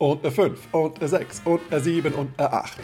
[0.00, 2.78] und eine 5 und eine 6 und eine 7 und eine 8.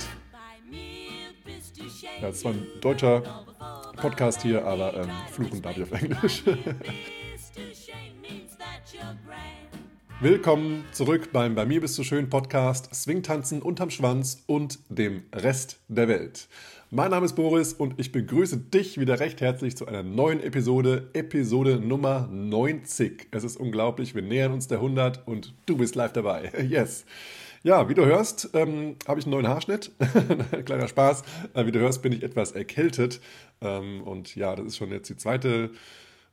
[2.20, 3.23] Ja, das ist zwar ein deutscher
[3.96, 6.44] Podcast hier, aber ähm, fluchen darf ich auf Englisch.
[10.21, 15.80] Willkommen zurück beim Bei mir bist du schön Podcast Swingtanzen unterm Schwanz und dem Rest
[15.89, 16.48] der Welt.
[16.91, 21.11] Mein Name ist Boris und ich begrüße dich wieder recht herzlich zu einer neuen Episode,
[21.14, 23.27] Episode Nummer 90.
[23.32, 26.52] Es ist unglaublich, wir nähern uns der 100 und du bist live dabei.
[26.69, 27.05] Yes.
[27.64, 29.91] Ja, wie du hörst, ähm, habe ich einen neuen Haarschnitt.
[30.65, 31.24] Kleiner Spaß.
[31.55, 33.21] Äh, wie du hörst, bin ich etwas erkältet.
[33.60, 35.71] Ähm, und ja, das ist schon jetzt die zweite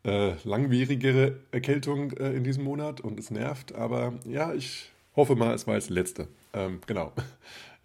[0.05, 3.73] äh, langwierigere Erkältung äh, in diesem Monat und es nervt.
[3.73, 6.27] Aber ja, ich hoffe mal, es war jetzt die letzte.
[6.53, 7.11] Ähm, genau.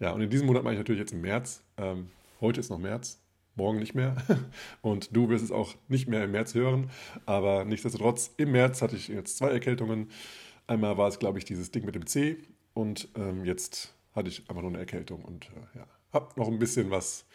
[0.01, 1.61] Ja, und in diesem Monat mache ich natürlich jetzt im März.
[1.77, 2.07] Ähm,
[2.41, 3.19] Heute ist noch März,
[3.55, 4.15] morgen nicht mehr.
[4.81, 6.89] Und du wirst es auch nicht mehr im März hören.
[7.25, 10.09] Aber nichtsdestotrotz, im März hatte ich jetzt zwei Erkältungen.
[10.65, 12.37] Einmal war es, glaube ich, dieses Ding mit dem C.
[12.73, 15.25] Und ähm, jetzt hatte ich einfach nur eine Erkältung.
[15.25, 17.25] Und äh, ja, habe noch ein bisschen was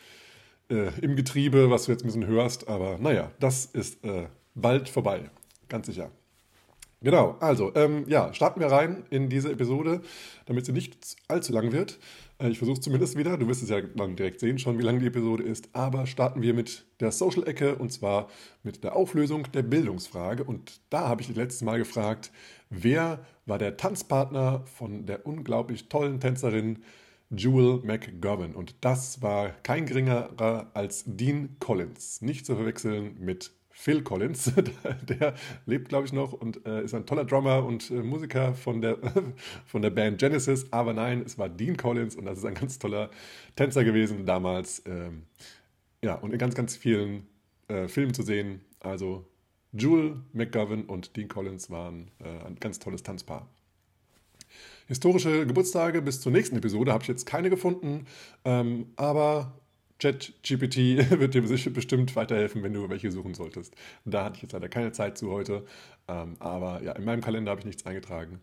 [0.71, 2.69] äh, im Getriebe, was du jetzt ein bisschen hörst.
[2.69, 5.29] Aber naja, das ist äh, bald vorbei.
[5.69, 6.11] Ganz sicher.
[7.03, 10.01] Genau, also ähm, ja, starten wir rein in diese Episode,
[10.47, 10.97] damit sie nicht
[11.29, 11.99] allzu lang wird.
[12.39, 13.37] Äh, ich versuche es zumindest wieder.
[13.37, 15.69] Du wirst es ja dann direkt sehen schon, wie lang die Episode ist.
[15.73, 18.29] Aber starten wir mit der Social-Ecke und zwar
[18.63, 20.45] mit der Auflösung der Bildungsfrage.
[20.45, 22.31] Und da habe ich das letzte Mal gefragt,
[22.71, 26.83] wer war der Tanzpartner von der unglaublich tollen Tänzerin
[27.31, 28.55] Jewel McGovern?
[28.55, 32.21] Und das war kein geringerer als Dean Collins.
[32.23, 34.53] Nicht zu verwechseln mit Phil Collins,
[35.09, 35.35] der
[35.67, 38.99] lebt, glaube ich, noch und äh, ist ein toller Drummer und äh, Musiker von der,
[39.67, 40.73] von der Band Genesis.
[40.73, 43.11] Aber nein, es war Dean Collins und das ist ein ganz toller
[43.57, 44.83] Tänzer gewesen damals.
[44.87, 45.25] Ähm,
[46.03, 47.27] ja, und in ganz, ganz vielen
[47.67, 48.61] äh, Filmen zu sehen.
[48.79, 49.27] Also
[49.73, 53.49] Jewel McGovern und Dean Collins waren äh, ein ganz tolles Tanzpaar.
[54.87, 58.07] Historische Geburtstage bis zur nächsten Episode habe ich jetzt keine gefunden,
[58.45, 59.59] ähm, aber
[60.05, 63.75] ChatGPT wird dir bestimmt weiterhelfen, wenn du welche suchen solltest.
[64.05, 65.65] Da hatte ich jetzt leider keine Zeit zu heute,
[66.09, 68.41] ähm, aber ja, in meinem Kalender habe ich nichts eingetragen.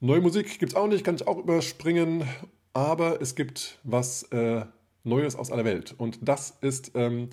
[0.00, 2.24] Neue Musik gibt es auch nicht, kann ich auch überspringen,
[2.72, 4.64] aber es gibt was äh,
[5.02, 7.30] Neues aus aller Welt und das ist ähm,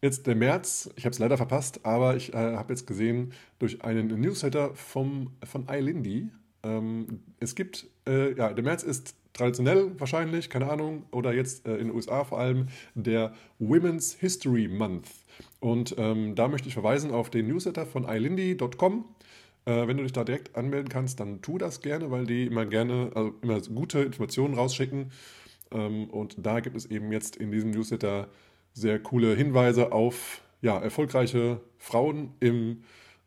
[0.00, 0.90] jetzt der März.
[0.94, 5.32] Ich habe es leider verpasst, aber ich äh, habe jetzt gesehen durch einen Newsletter vom,
[5.42, 6.28] von iLindy.
[6.62, 11.76] Ähm, es gibt, äh, ja, der März ist traditionell wahrscheinlich, keine Ahnung, oder jetzt äh,
[11.76, 15.08] in den USA vor allem, der Women's History Month.
[15.60, 19.04] Und ähm, da möchte ich verweisen auf den Newsletter von ilindy.com.
[19.64, 22.66] Äh, wenn du dich da direkt anmelden kannst, dann tu das gerne, weil die immer
[22.66, 25.12] gerne, also immer gute Informationen rausschicken.
[25.70, 28.28] Ähm, und da gibt es eben jetzt in diesem Newsletter
[28.72, 32.82] sehr coole Hinweise auf ja, erfolgreiche Frauen im,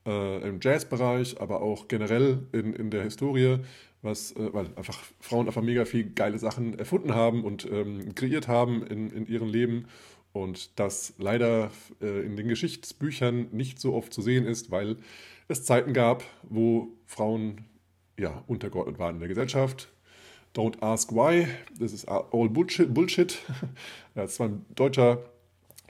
[0.06, 3.60] äh, im Jazzbereich, aber auch generell in, in der Historie,
[4.02, 8.48] was, äh, weil einfach Frauen einfach mega viel geile Sachen erfunden haben und ähm, kreiert
[8.48, 9.86] haben in, in ihrem Leben
[10.34, 14.98] und das leider äh, in den Geschichtsbüchern nicht so oft zu sehen ist, weil
[15.48, 17.66] es Zeiten gab, wo Frauen
[18.18, 19.92] ja untergeordnet waren in der Gesellschaft.
[20.56, 21.48] Don't ask why,
[21.80, 22.94] das ist all Bullshit.
[22.94, 23.40] Bullshit.
[24.16, 25.31] das war ein deutscher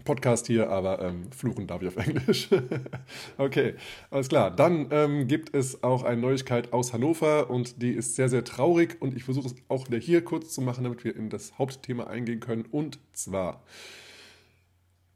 [0.04, 2.50] Podcast hier, aber ähm, fluchen darf ich auf Englisch.
[3.38, 3.76] okay,
[4.10, 4.52] alles klar.
[4.52, 8.98] Dann ähm, gibt es auch eine Neuigkeit aus Hannover und die ist sehr, sehr traurig
[9.00, 12.06] und ich versuche es auch wieder hier kurz zu machen, damit wir in das Hauptthema
[12.06, 12.66] eingehen können.
[12.70, 13.64] Und zwar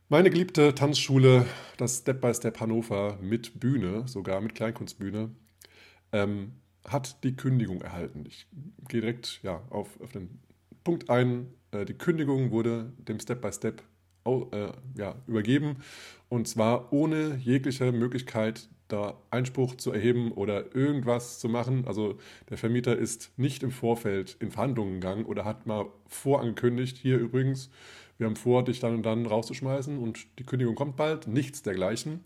[0.08, 1.48] meine geliebte Tanzschule,
[1.78, 5.32] das Step by Step Hannover mit Bühne, sogar mit Kleinkunstbühne,
[6.12, 6.54] ähm,
[6.88, 8.24] hat die Kündigung erhalten.
[8.28, 8.48] Ich
[8.88, 10.40] gehe direkt ja, auf, auf den
[10.84, 11.48] Punkt ein.
[11.72, 13.82] Äh, die Kündigung wurde dem Step by Step
[14.26, 15.78] äh, ja, übergeben
[16.30, 21.86] und zwar ohne jegliche Möglichkeit, da Einspruch zu erheben oder irgendwas zu machen.
[21.88, 22.18] Also
[22.50, 27.70] der Vermieter ist nicht im Vorfeld in Verhandlungen gegangen oder hat mal vorangekündigt, hier übrigens,
[28.18, 31.28] wir haben vor, dich dann und dann rauszuschmeißen und die Kündigung kommt bald.
[31.28, 32.22] Nichts dergleichen.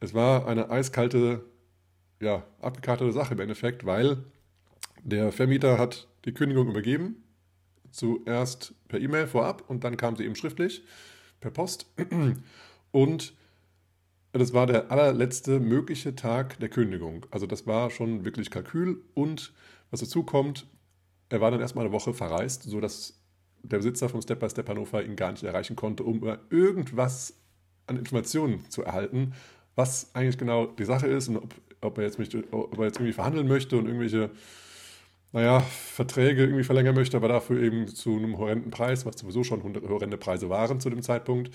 [0.00, 1.44] Es war eine eiskalte,
[2.20, 4.24] ja, abgekartete Sache im Endeffekt, weil
[5.02, 7.22] der Vermieter hat die Kündigung übergeben.
[7.90, 10.82] Zuerst per E-Mail vorab und dann kam sie eben schriftlich
[11.40, 11.86] per Post.
[12.92, 13.34] Und
[14.32, 17.26] das war der allerletzte mögliche Tag der Kündigung.
[17.30, 19.02] Also das war schon wirklich Kalkül.
[19.14, 19.52] Und
[19.90, 20.66] was dazu kommt,
[21.28, 23.20] er war dann erstmal eine Woche verreist, sodass
[23.62, 27.34] der Besitzer von Step by Step Hannover ihn gar nicht erreichen konnte, um irgendwas
[27.86, 29.34] an Informationen zu erhalten,
[29.74, 32.96] was eigentlich genau die Sache ist und ob, ob, er, jetzt mich, ob er jetzt
[32.96, 34.30] irgendwie verhandeln möchte und irgendwelche
[35.32, 39.62] naja, Verträge irgendwie verlängern möchte, aber dafür eben zu einem horrenden Preis, was sowieso schon
[39.62, 41.54] horrende Preise waren zu dem Zeitpunkt.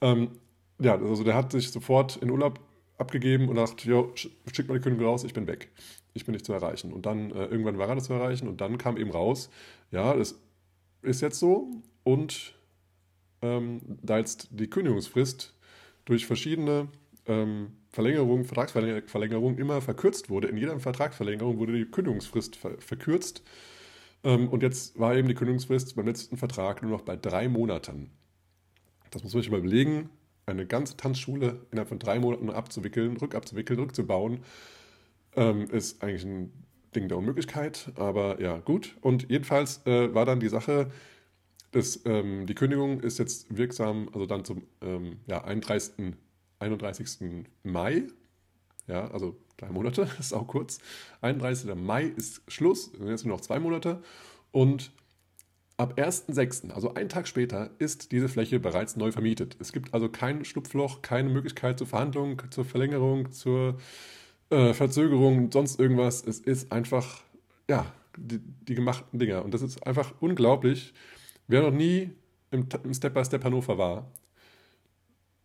[0.00, 0.30] Ähm,
[0.78, 2.60] ja, also der hat sich sofort in Urlaub
[2.98, 5.70] abgegeben und dachte, jo, schick mal die Kündigung raus, ich bin weg.
[6.12, 6.92] Ich bin nicht zu erreichen.
[6.92, 9.50] Und dann äh, irgendwann war er das zu erreichen und dann kam eben raus,
[9.90, 10.38] ja, das
[11.02, 12.54] ist jetzt so und
[13.42, 15.54] ähm, da jetzt die Kündigungsfrist
[16.04, 16.88] durch verschiedene
[17.26, 23.42] ähm, Verlängerungen, Vertragsverlängerungen immer verkürzt wurde, in jeder Vertragsverlängerung wurde die Kündigungsfrist ver verkürzt
[24.24, 28.10] ähm, und jetzt war eben die Kündigungsfrist beim letzten Vertrag nur noch bei drei Monaten.
[29.10, 30.10] Das muss man sich mal überlegen,
[30.46, 34.40] eine ganze Tanzschule innerhalb von drei Monaten abzuwickeln, rückabzuwickeln, rückzubauen,
[35.36, 36.52] ähm, ist eigentlich ein
[36.94, 37.92] Ding der Unmöglichkeit.
[37.94, 38.96] Aber ja, gut.
[39.00, 40.90] Und jedenfalls äh, war dann die Sache,
[41.70, 46.14] dass ähm, die Kündigung ist jetzt wirksam, also dann zum ähm, ja, 31.
[46.64, 47.46] 31.
[47.62, 48.04] Mai.
[48.86, 50.78] Ja, also drei Monate, ist auch kurz.
[51.20, 51.74] 31.
[51.74, 54.02] Mai ist Schluss, jetzt nur noch zwei Monate.
[54.52, 54.92] Und
[55.76, 59.56] Ab 1.6., also einen Tag später, ist diese Fläche bereits neu vermietet.
[59.58, 63.78] Es gibt also kein Schlupfloch, keine Möglichkeit zur Verhandlung, zur Verlängerung, zur
[64.50, 66.24] äh, Verzögerung, sonst irgendwas.
[66.24, 67.22] Es ist einfach,
[67.68, 69.44] ja, die, die, gemachten Dinger.
[69.44, 70.94] Und das ist einfach unglaublich.
[71.48, 72.10] Wer noch nie
[72.52, 74.12] im, im Step-by-Step Hannover war,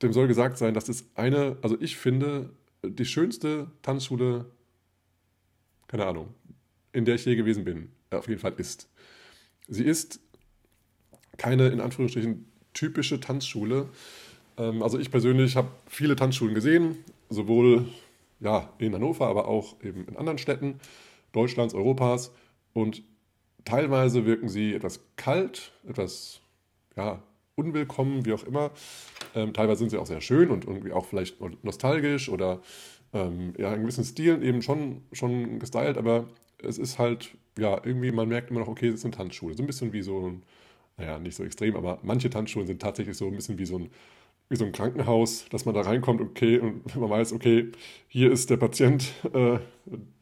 [0.01, 2.49] dem soll gesagt sein, dass es eine, also ich finde,
[2.83, 4.45] die schönste Tanzschule,
[5.87, 6.33] keine Ahnung,
[6.93, 8.89] in der ich je gewesen bin, auf jeden Fall ist.
[9.67, 10.19] Sie ist
[11.37, 13.89] keine, in Anführungsstrichen, typische Tanzschule.
[14.57, 16.97] Ähm, also ich persönlich habe viele Tanzschulen gesehen,
[17.29, 17.87] sowohl
[18.39, 20.79] ja, in Hannover, aber auch eben in anderen Städten
[21.31, 22.31] Deutschlands, Europas.
[22.73, 23.03] Und
[23.65, 26.41] teilweise wirken sie etwas kalt, etwas
[26.95, 27.21] ja,
[27.55, 28.71] unwillkommen, wie auch immer.
[29.35, 32.61] Ähm, teilweise sind sie auch sehr schön und irgendwie auch vielleicht nostalgisch oder
[33.13, 36.27] ähm, ja, in gewissen Stilen eben schon, schon gestylt, aber
[36.61, 39.55] es ist halt ja, irgendwie, man merkt immer noch, okay, es ist eine Tanzschule.
[39.55, 40.43] So ein bisschen wie so ein,
[40.97, 43.91] naja, nicht so extrem, aber manche Tanzschulen sind tatsächlich so ein bisschen wie so ein,
[44.49, 47.71] wie so ein Krankenhaus, dass man da reinkommt, okay, und man weiß, okay,
[48.07, 49.59] hier ist der Patient, äh,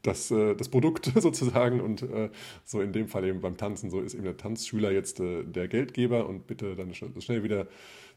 [0.04, 1.80] das, äh, das Produkt sozusagen.
[1.80, 2.30] Und äh,
[2.66, 5.70] so in dem Fall eben beim Tanzen, so ist eben der Tanzschüler jetzt äh, der
[5.70, 6.28] Geldgeber.
[6.28, 7.68] Und bitte dann so schnell wieder,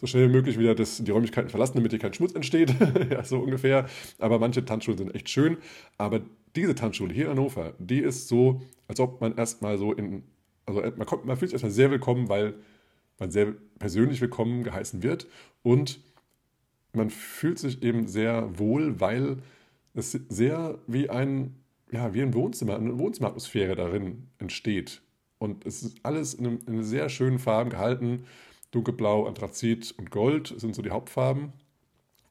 [0.01, 2.75] so schnell wie möglich wieder das, die Räumlichkeiten verlassen, damit hier kein Schmutz entsteht,
[3.11, 3.87] ja, so ungefähr.
[4.19, 5.59] Aber manche Tanzschulen sind echt schön,
[5.97, 6.21] aber
[6.57, 10.25] diese Tanzschule hier in Hannover, die ist so, als ob man erstmal so in,
[10.67, 12.55] also man, kommt, man fühlt sich erstmal sehr willkommen, weil
[13.21, 15.29] man sehr persönlich willkommen geheißen wird
[15.63, 16.01] und
[16.93, 19.37] man fühlt sich eben sehr wohl, weil
[19.95, 21.55] es sehr wie ein,
[21.93, 25.03] ja, wie ein Wohnzimmer, eine Wohnzimmeratmosphäre darin entsteht.
[25.39, 28.25] Und es ist alles in, einem, in sehr schönen Farben gehalten.
[28.73, 31.53] Dunkelblau, Anthrazit und Gold sind so die Hauptfarben.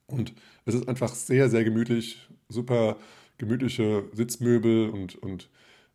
[0.06, 0.34] Und
[0.64, 2.96] es ist einfach sehr, sehr gemütlich, super
[3.38, 5.48] gemütliche Sitzmöbel und, und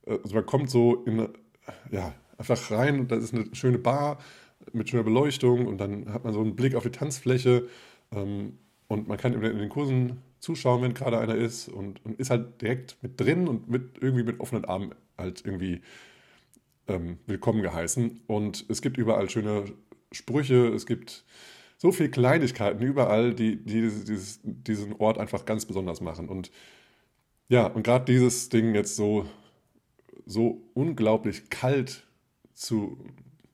[0.05, 1.29] äh, also man kommt so in,
[1.91, 4.19] ja, einfach rein und da ist eine schöne Bar
[4.73, 7.67] mit schöner Beleuchtung und dann hat man so einen Blick auf die Tanzfläche
[8.11, 8.57] ähm,
[8.87, 12.61] und man kann in den Kursen zuschauen, wenn gerade einer ist und, und, ist halt
[12.61, 15.81] direkt mit drin und mit irgendwie mit offenen Armen halt irgendwie
[16.87, 18.21] ähm, willkommen geheißen.
[18.27, 19.65] Und es gibt überall schöne
[20.11, 21.25] Sprüche, es gibt
[21.77, 26.29] so viele Kleinigkeiten überall, die, die dieses, diesen Ort einfach ganz besonders machen.
[26.29, 26.51] Und
[27.47, 29.25] ja, und gerade dieses Ding jetzt so,
[30.25, 32.07] so unglaublich kalt
[32.53, 32.97] zu,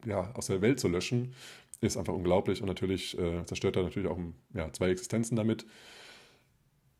[0.05, 1.33] ja, aus der Welt zu löschen,
[1.81, 4.19] ist einfach unglaublich und natürlich äh, zerstört er natürlich auch
[4.53, 5.65] ja, zwei Existenzen damit.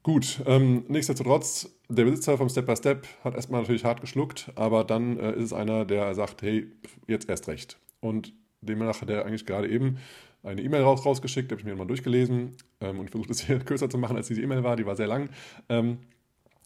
[0.04, 4.84] Gut, ähm, nichtsdestotrotz, der Besitzer vom Step by Step hat erstmal natürlich hart geschluckt, aber
[4.84, 6.72] dann äh, ist es einer, der sagt, hey,
[7.08, 7.78] jetzt erst recht.
[8.00, 10.00] Und demnach hat er eigentlich gerade eben
[10.42, 13.92] eine E-Mail raus, rausgeschickt, habe ich mir mal durchgelesen ähm, und versucht, es hier kürzer
[13.92, 15.30] zu machen, als diese E-Mail war, die war sehr lang.
[15.70, 16.00] Ähm,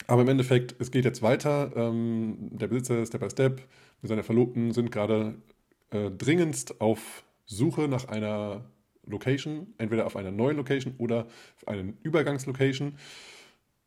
[0.07, 1.71] aber im Endeffekt, es geht jetzt weiter.
[1.75, 3.61] Ähm, der Besitzer Step by Step
[4.01, 5.35] mit seiner Verlobten sind gerade
[5.91, 8.65] äh, dringendst auf Suche nach einer
[9.05, 11.27] Location, entweder auf einer neuen Location oder
[11.57, 12.97] auf einer Übergangslocation,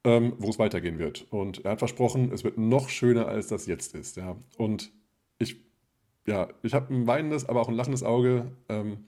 [0.05, 1.27] ähm, wo es weitergehen wird.
[1.31, 4.17] Und er hat versprochen, es wird noch schöner, als das jetzt ist.
[4.17, 4.37] Ja.
[4.57, 4.93] Und
[5.39, 5.57] ich,
[6.27, 8.53] ja, ich habe ein weinendes, aber auch ein lachendes Auge.
[8.69, 9.05] Ähm,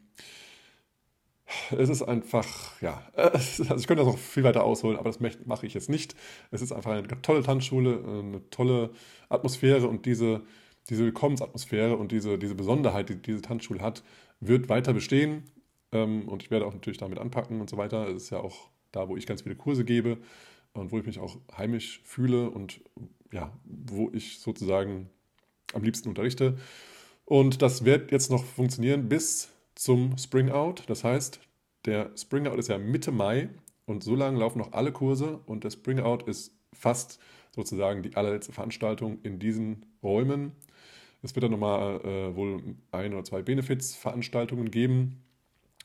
[1.76, 5.66] es ist einfach, ja, also ich könnte das noch viel weiter ausholen, aber das mache
[5.66, 6.14] ich jetzt nicht.
[6.50, 8.90] Es ist einfach eine tolle Tanzschule, eine tolle
[9.28, 10.42] Atmosphäre und diese,
[10.88, 14.02] diese Willkommensatmosphäre und diese, diese Besonderheit, die diese Tanzschule hat,
[14.40, 15.44] wird weiter bestehen.
[15.92, 18.08] Ähm, und ich werde auch natürlich damit anpacken und so weiter.
[18.08, 20.18] Es ist ja auch da, wo ich ganz viele Kurse gebe
[20.72, 22.80] und wo ich mich auch heimisch fühle und
[23.32, 25.10] ja, wo ich sozusagen
[25.72, 26.58] am liebsten unterrichte.
[27.24, 30.84] Und das wird jetzt noch funktionieren bis zum Spring Out.
[30.88, 31.40] Das heißt,
[31.84, 33.50] der Spring Out ist ja Mitte Mai
[33.86, 37.20] und so lange laufen noch alle Kurse und der Spring Out ist fast
[37.54, 40.52] sozusagen die allerletzte Veranstaltung in diesen Räumen.
[41.22, 45.22] Es wird dann nochmal äh, wohl ein oder zwei Benefits-Veranstaltungen geben,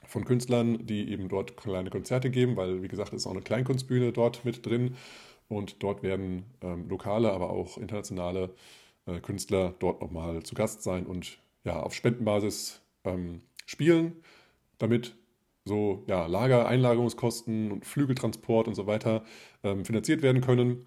[0.08, 4.12] von Künstlern, die eben dort kleine Konzerte geben, weil, wie gesagt, ist auch eine Kleinkunstbühne
[4.12, 4.96] dort mit drin.
[5.48, 8.54] Und dort werden ähm, lokale, aber auch internationale
[9.06, 14.14] äh, Künstler dort nochmal zu Gast sein und ja, auf Spendenbasis ähm, spielen,
[14.78, 15.16] damit
[15.66, 19.24] so ja, Lager, Einlagerungskosten und Flügeltransport und so weiter
[19.64, 20.86] ähm, finanziert werden können.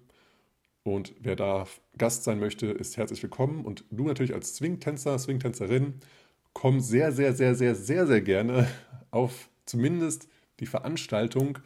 [0.83, 1.67] Und wer da
[1.97, 3.65] Gast sein möchte, ist herzlich willkommen.
[3.65, 5.95] Und du natürlich als Swing-Tänzer, Swing-Tänzerin,
[6.53, 8.67] komm sehr, sehr, sehr, sehr, sehr, sehr gerne
[9.11, 10.27] auf zumindest
[10.59, 11.59] die Veranstaltung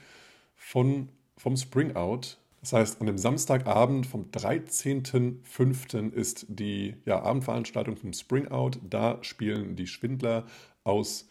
[0.55, 6.13] von, vom Spring Out das heißt, an dem Samstagabend vom 13.05.
[6.13, 8.79] ist die ja, Abendveranstaltung vom Spring Out.
[8.89, 10.45] Da spielen die Schwindler
[10.85, 11.27] aus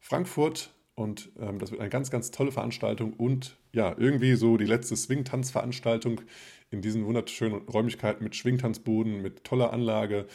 [0.00, 4.64] Frankfurt und ähm, das wird eine ganz, ganz tolle Veranstaltung und ja, irgendwie so die
[4.64, 6.22] letzte Swing-Tanz-Veranstaltung
[6.72, 10.26] in diesen wunderschönen Räumlichkeiten mit Schwingtanzboden, mit toller Anlage,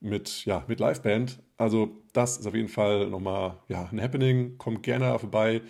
[0.00, 1.40] mit, ja, mit Liveband.
[1.56, 4.58] Also das ist auf jeden Fall nochmal ja, ein Happening.
[4.58, 5.62] Kommt gerne vorbei,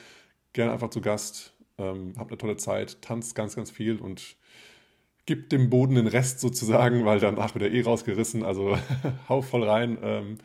[0.52, 4.36] gerne einfach zu Gast ähm, habt eine tolle Zeit, tanzt ganz, ganz viel und
[5.26, 8.44] gibt dem Boden den Rest sozusagen, weil danach wird er eh rausgerissen.
[8.44, 8.78] Also
[9.28, 9.98] hau voll rein.
[10.02, 10.38] Ähm,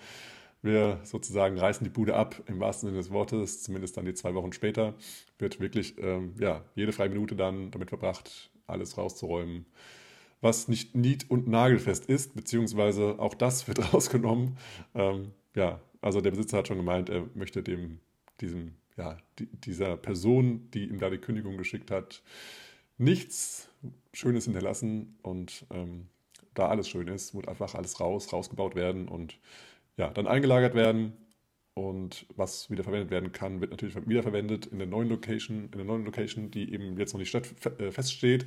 [0.64, 4.36] wir sozusagen reißen die Bude ab, im wahrsten Sinne des Wortes, zumindest dann die zwei
[4.36, 4.94] Wochen später.
[5.40, 9.66] Wird wirklich ähm, ja, jede freie Minute dann damit verbracht, alles rauszuräumen,
[10.42, 14.58] was nicht nied- und nagelfest ist, beziehungsweise auch das wird rausgenommen.
[14.96, 18.00] Ähm, ja, also der Besitzer hat schon gemeint, er möchte dem,
[18.40, 22.22] diesem ja, die, dieser Person, die ihm da die Kündigung geschickt hat,
[22.98, 23.70] nichts
[24.14, 26.08] Schönes hinterlassen und ähm,
[26.54, 29.38] da alles schön ist, muss einfach alles raus, rausgebaut werden und
[29.98, 31.14] ja, dann eingelagert werden
[31.82, 35.86] und was wieder verwendet werden kann, wird natürlich wiederverwendet in der neuen Location, in der
[35.86, 38.46] neuen Location, die eben jetzt noch nicht äh, feststeht.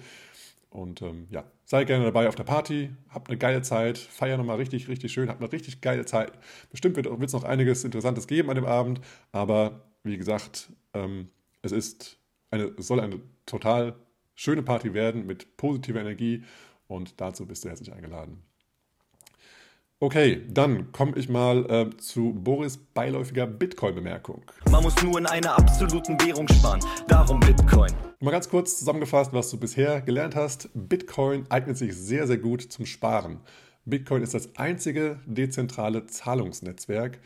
[0.70, 4.56] Und ähm, ja, sei gerne dabei auf der Party, habt eine geile Zeit, feier nochmal
[4.56, 6.32] richtig, richtig schön, habt eine richtig geile Zeit.
[6.70, 9.00] Bestimmt wird es noch einiges Interessantes geben an dem Abend,
[9.32, 11.28] aber wie gesagt, ähm,
[11.62, 12.18] es ist
[12.50, 13.96] eine, es soll eine total
[14.34, 16.44] schöne Party werden mit positiver Energie
[16.88, 18.42] und dazu bist du herzlich eingeladen.
[20.00, 24.42] Okay, dann komme ich mal äh, zu Boris beiläufiger Bitcoin-Bemerkung.
[24.72, 27.92] Man muss nur in einer absoluten Währung sparen, darum Bitcoin.
[28.18, 30.68] Mal ganz kurz zusammengefasst, was du bisher gelernt hast.
[30.74, 33.38] Bitcoin eignet sich sehr, sehr gut zum Sparen.
[33.84, 37.20] Bitcoin ist das einzige dezentrale Zahlungsnetzwerk.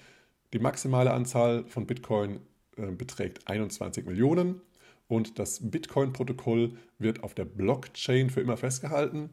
[0.52, 2.40] Die maximale Anzahl von Bitcoin
[2.76, 4.60] äh, beträgt 21 Millionen
[5.06, 9.30] und das Bitcoin-Protokoll wird auf der Blockchain für immer festgehalten.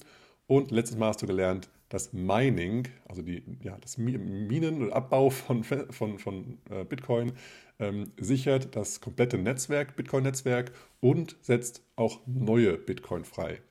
[0.48, 5.30] Und letztes Mal hast du gelernt, das Mining, also die, ja, das Minen- und Abbau
[5.30, 7.32] von, von, von äh, Bitcoin,
[7.80, 13.62] ähm, sichert das komplette Netzwerk, Bitcoin-Netzwerk und setzt auch neue Bitcoin frei.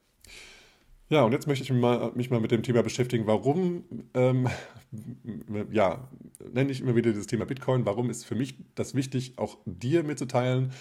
[1.11, 4.49] Ja, und jetzt möchte ich mich mal, mich mal mit dem Thema beschäftigen, warum, ähm,
[5.71, 6.09] ja,
[6.51, 10.03] nenne ich immer wieder das Thema Bitcoin, warum ist für mich das wichtig, auch dir
[10.03, 10.73] mitzuteilen.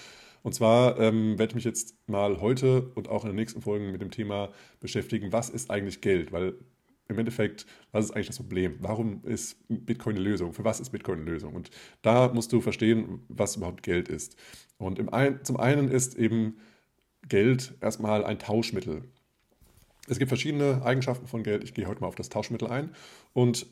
[0.43, 3.91] Und zwar ähm, werde ich mich jetzt mal heute und auch in den nächsten Folgen
[3.91, 6.31] mit dem Thema beschäftigen, was ist eigentlich Geld?
[6.31, 6.55] Weil
[7.13, 8.75] im Endeffekt, was ist eigentlich das Problem?
[8.79, 10.53] Warum ist Bitcoin eine Lösung?
[10.53, 11.53] Für was ist Bitcoin eine Lösung?
[11.53, 11.69] Und
[12.01, 14.35] da musst du verstehen, was überhaupt Geld ist.
[14.77, 16.57] Und ein, zum einen ist eben
[17.27, 19.03] Geld erstmal ein Tauschmittel.
[20.07, 21.63] Es gibt verschiedene Eigenschaften von Geld.
[21.63, 22.89] Ich gehe heute mal auf das Tauschmittel ein.
[23.31, 23.65] Und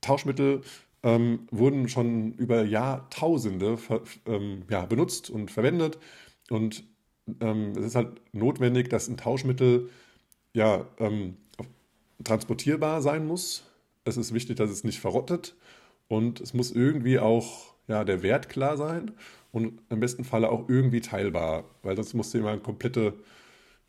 [0.00, 0.62] Tauschmittel
[1.02, 3.78] ähm, wurden schon über Jahrtausende
[4.26, 5.98] ähm, ja, benutzt und verwendet.
[6.50, 6.84] Und
[7.40, 9.90] ähm, es ist halt notwendig, dass ein Tauschmittel
[10.52, 11.36] ja, ähm,
[12.24, 13.64] transportierbar sein muss.
[14.04, 15.54] Es ist wichtig, dass es nicht verrottet.
[16.08, 19.12] Und es muss irgendwie auch ja, der Wert klar sein
[19.52, 23.14] und im besten Falle auch irgendwie teilbar, weil sonst musst du immer eine komplette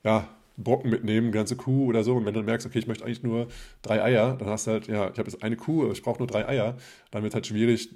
[0.04, 2.16] ja, Brocken mitnehmen, ganze Kuh oder so.
[2.16, 3.48] Und wenn du merkst, okay, ich möchte eigentlich nur
[3.82, 6.28] drei Eier, dann hast du halt, ja, ich habe jetzt eine Kuh, ich brauche nur
[6.28, 6.78] drei Eier,
[7.12, 7.90] dann wird es halt schwierig,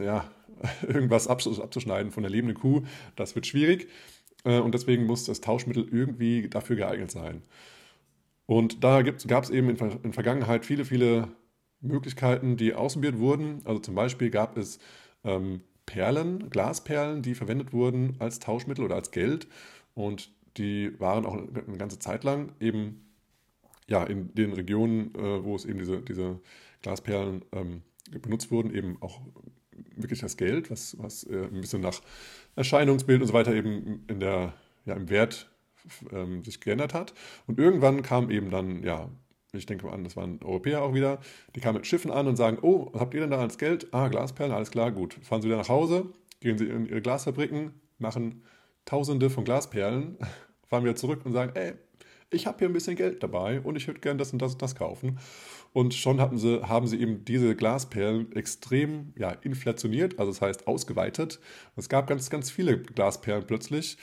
[0.00, 0.30] ja,
[0.86, 2.82] irgendwas abzuschneiden von der lebenden Kuh.
[3.16, 3.88] Das wird schwierig.
[4.44, 7.42] Äh, und deswegen muss das Tauschmittel irgendwie dafür geeignet sein.
[8.46, 11.28] Und da gab es eben in, in Vergangenheit viele, viele
[11.80, 13.62] Möglichkeiten, die ausprobiert wurden.
[13.64, 14.78] Also zum Beispiel gab es
[15.24, 19.46] ähm, Perlen, Glasperlen, die verwendet wurden als Tauschmittel oder als Geld.
[19.94, 23.04] Und die waren auch eine ganze Zeit lang eben
[23.86, 26.40] ja, in den Regionen, äh, wo es eben diese, diese
[26.82, 29.20] Glasperlen ähm, benutzt wurden, eben auch
[29.96, 32.00] wirklich das Geld, was, was äh, ein bisschen nach
[32.56, 34.54] Erscheinungsbild und so weiter eben in der,
[34.86, 35.50] ja, im Wert
[36.12, 37.14] ähm, sich geändert hat.
[37.46, 39.10] Und irgendwann kam eben dann, ja,
[39.52, 41.20] ich denke mal an, das waren Europäer auch wieder,
[41.54, 43.92] die kamen mit Schiffen an und sagen, oh, habt ihr denn da als Geld?
[43.92, 45.14] Ah, Glasperlen, alles klar, gut.
[45.22, 46.06] Fahren sie wieder nach Hause,
[46.40, 48.42] gehen sie in ihre Glasfabriken, machen
[48.84, 50.18] Tausende von Glasperlen,
[50.68, 51.74] fahren wieder zurück und sagen, ey,
[52.30, 54.62] ich habe hier ein bisschen Geld dabei und ich würde gerne das und das und
[54.62, 55.18] das kaufen.
[55.72, 60.66] Und schon hatten sie, haben sie eben diese Glasperlen extrem ja, inflationiert, also das heißt
[60.66, 61.40] ausgeweitet.
[61.76, 63.96] Es gab ganz, ganz viele Glasperlen plötzlich.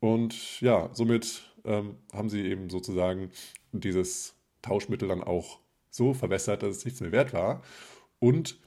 [0.00, 3.30] Und ja, somit ähm, haben sie eben sozusagen
[3.72, 7.62] dieses Tauschmittel dann auch so verwässert, dass es nichts mehr wert war.
[8.18, 8.58] Und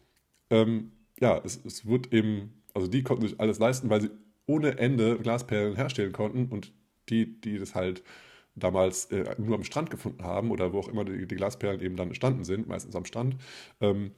[0.50, 4.10] ähm, ja, es, es wird eben, also die konnten sich alles leisten, weil sie
[4.46, 6.74] ohne Ende Glasperlen herstellen konnten und
[7.10, 8.04] die, die das halt
[8.56, 11.96] damals äh, nur am Strand gefunden haben oder wo auch immer die, die Glasperlen eben
[11.96, 13.38] dann entstanden sind, meistens am Strand,
[13.80, 14.12] ähm,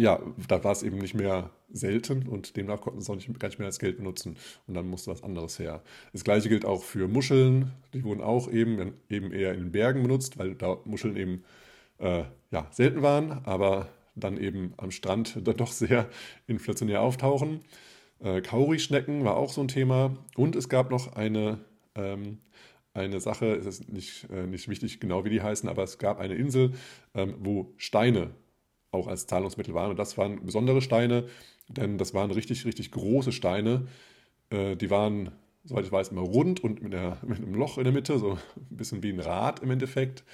[0.00, 3.40] ja, da war es eben nicht mehr selten und demnach konnten sie es auch nicht,
[3.40, 4.36] gar nicht mehr als Geld benutzen.
[4.66, 5.82] Und dann musste was anderes her.
[6.12, 7.72] Das gleiche gilt auch für Muscheln.
[7.92, 11.44] Die wurden auch eben, eben eher in den Bergen benutzt, weil da Muscheln eben
[11.98, 16.08] äh, ja, selten waren, aber dann eben am Strand dann doch sehr
[16.46, 17.60] inflationär auftauchen.
[18.20, 20.16] Äh, Kaurischnecken war auch so ein Thema.
[20.36, 21.58] Und es gab noch eine,
[21.96, 22.38] ähm,
[22.94, 26.20] eine Sache, es ist nicht, äh, nicht wichtig genau, wie die heißen, aber es gab
[26.20, 26.72] eine Insel,
[27.14, 28.30] ähm, wo Steine
[28.90, 29.90] auch als Zahlungsmittel waren.
[29.90, 31.24] Und das waren besondere Steine,
[31.68, 33.86] denn das waren richtig, richtig große Steine.
[34.50, 35.32] Äh, die waren,
[35.64, 38.32] soweit ich weiß, immer rund und mit, einer, mit einem Loch in der Mitte, so
[38.32, 40.24] ein bisschen wie ein Rad im Endeffekt.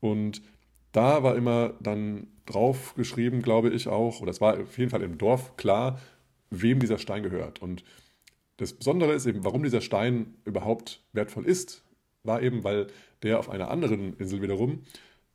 [0.00, 0.42] Und
[0.92, 5.02] da war immer dann drauf geschrieben, glaube ich auch, oder es war auf jeden Fall
[5.02, 6.00] im Dorf klar,
[6.50, 7.60] wem dieser Stein gehört.
[7.60, 7.84] Und
[8.56, 11.84] das Besondere ist eben, warum dieser Stein überhaupt wertvoll ist,
[12.24, 12.88] war eben, weil
[13.22, 14.82] der auf einer anderen Insel wiederum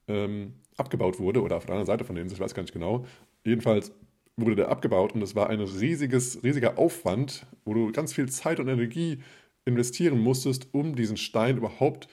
[0.07, 3.05] ähm, abgebaut wurde oder auf der anderen Seite von der ich weiß gar nicht genau.
[3.45, 3.91] Jedenfalls
[4.35, 8.59] wurde der abgebaut und es war ein riesiges, riesiger Aufwand, wo du ganz viel Zeit
[8.59, 9.19] und Energie
[9.65, 12.07] investieren musstest, um diesen Stein überhaupt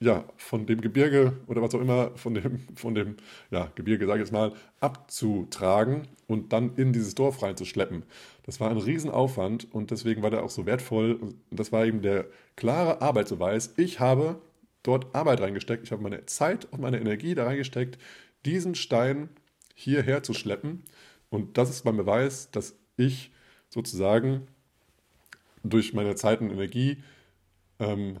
[0.00, 3.16] ja, von dem Gebirge oder was auch immer, von dem, von dem
[3.50, 8.02] ja, Gebirge, sage ich jetzt mal, abzutragen und dann in dieses Dorf reinzuschleppen.
[8.44, 11.14] Das war ein Riesenaufwand und deswegen war der auch so wertvoll.
[11.14, 13.74] Und das war eben der klare Arbeitsbeweis.
[13.76, 14.36] Ich habe
[14.84, 17.98] dort Arbeit reingesteckt, ich habe meine Zeit und meine Energie da reingesteckt,
[18.44, 19.28] diesen Stein
[19.74, 20.84] hierher zu schleppen.
[21.30, 23.32] Und das ist mein Beweis, dass ich
[23.68, 24.46] sozusagen
[25.64, 27.02] durch meine Zeit und Energie
[27.80, 28.18] ähm,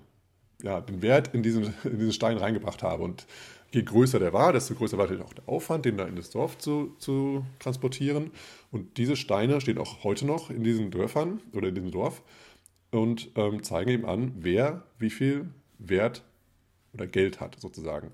[0.62, 3.04] ja, den Wert in diesen, in diesen Stein reingebracht habe.
[3.04, 3.26] Und
[3.70, 6.30] je größer der war, desto größer war natürlich auch der Aufwand, den da in das
[6.30, 8.30] Dorf zu, zu transportieren.
[8.72, 12.22] Und diese Steine stehen auch heute noch in diesen Dörfern oder in diesem Dorf
[12.90, 16.24] und ähm, zeigen eben an, wer wie viel Wert
[16.94, 18.10] oder Geld hat sozusagen.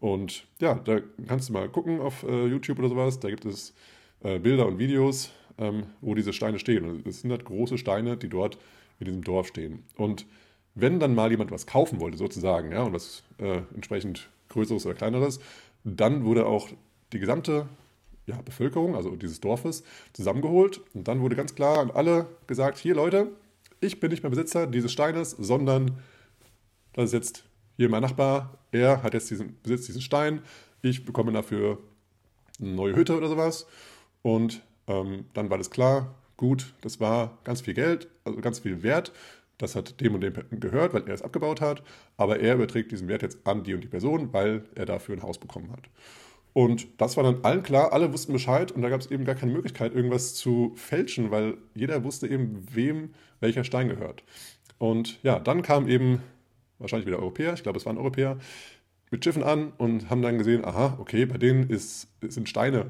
[0.00, 3.20] Und ja, da kannst du mal gucken auf äh, YouTube oder sowas.
[3.20, 3.74] Da gibt es
[4.22, 6.84] äh, Bilder und Videos, ähm, wo diese Steine stehen.
[6.84, 8.58] Und es sind halt große Steine, die dort
[8.98, 9.84] in diesem Dorf stehen.
[9.96, 10.26] Und
[10.74, 14.94] wenn dann mal jemand was kaufen wollte, sozusagen, ja, und was äh, entsprechend Größeres oder
[14.94, 15.40] Kleineres,
[15.84, 16.68] dann wurde auch
[17.12, 17.68] die gesamte
[18.26, 20.80] ja, Bevölkerung, also dieses Dorfes, zusammengeholt.
[20.94, 23.32] Und dann wurde ganz klar an alle gesagt: Hier, Leute,
[23.80, 25.98] ich bin nicht mehr Besitzer dieses Steines, sondern
[26.94, 27.44] das ist jetzt
[27.76, 30.42] hier mein Nachbar, er hat jetzt diesen, besitzt diesen Stein,
[30.82, 31.78] ich bekomme dafür
[32.60, 33.66] eine neue Hütte oder sowas.
[34.22, 38.82] Und ähm, dann war das klar, gut, das war ganz viel Geld, also ganz viel
[38.82, 39.12] Wert.
[39.58, 41.82] Das hat dem und dem gehört, weil er es abgebaut hat.
[42.16, 45.22] Aber er überträgt diesen Wert jetzt an die und die Person, weil er dafür ein
[45.22, 45.88] Haus bekommen hat.
[46.52, 49.34] Und das war dann allen klar, alle wussten Bescheid und da gab es eben gar
[49.34, 54.22] keine Möglichkeit, irgendwas zu fälschen, weil jeder wusste eben, wem welcher Stein gehört.
[54.78, 56.20] Und ja, dann kam eben
[56.82, 58.38] wahrscheinlich wieder Europäer, ich glaube, es waren Europäer,
[59.10, 62.86] mit Schiffen an und haben dann gesehen, aha, okay, bei denen ist, sind Steine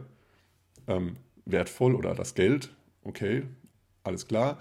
[0.86, 2.72] ähm, wertvoll oder das Geld,
[3.04, 3.42] okay,
[4.04, 4.58] alles klar.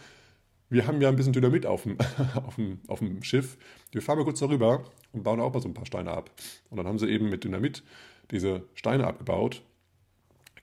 [0.70, 1.98] Wir haben ja ein bisschen Dynamit auf dem,
[2.46, 3.58] auf dem, auf dem Schiff.
[3.92, 6.32] Wir fahren mal kurz darüber und bauen auch mal so ein paar Steine ab.
[6.70, 7.84] Und dann haben sie eben mit Dynamit
[8.32, 9.62] diese Steine abgebaut,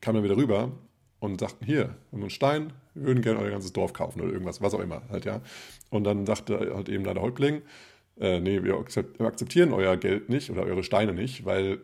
[0.00, 0.72] kamen dann wieder rüber
[1.20, 4.33] und sagten, hier, wir haben einen Stein, wir würden gerne euer ganzes Dorf kaufen oder
[4.33, 5.42] irgendwas, was auch immer halt, ja.
[5.90, 7.62] Und dann sagte halt eben da der Häuptling,
[8.20, 8.76] äh, nee, wir
[9.20, 11.81] akzeptieren euer Geld nicht oder eure Steine nicht, weil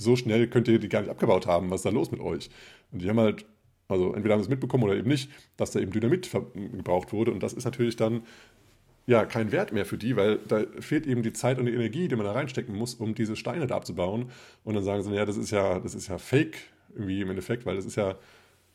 [0.00, 1.70] so schnell könnt ihr die gar nicht abgebaut haben.
[1.70, 2.50] Was ist da los mit euch?
[2.90, 3.44] Und die haben halt,
[3.88, 7.32] also entweder haben sie es mitbekommen oder eben nicht, dass da eben Dynamit gebraucht wurde.
[7.32, 8.22] Und das ist natürlich dann
[9.06, 12.08] ja kein Wert mehr für die, weil da fehlt eben die Zeit und die Energie,
[12.08, 14.30] die man da reinstecken muss, um diese Steine da abzubauen.
[14.64, 16.56] Und dann sagen sie, ja, das ist ja, das ist ja Fake
[16.94, 18.16] irgendwie im Endeffekt, weil das ist ja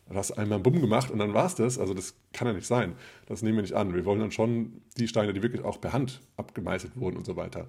[0.09, 1.77] Du hast einmal Bumm gemacht und dann war es das.
[1.77, 2.95] Also das kann ja nicht sein.
[3.25, 3.93] Das nehmen wir nicht an.
[3.93, 7.35] Wir wollen dann schon die Steine, die wirklich auch per Hand abgemeißelt wurden und so
[7.35, 7.67] weiter.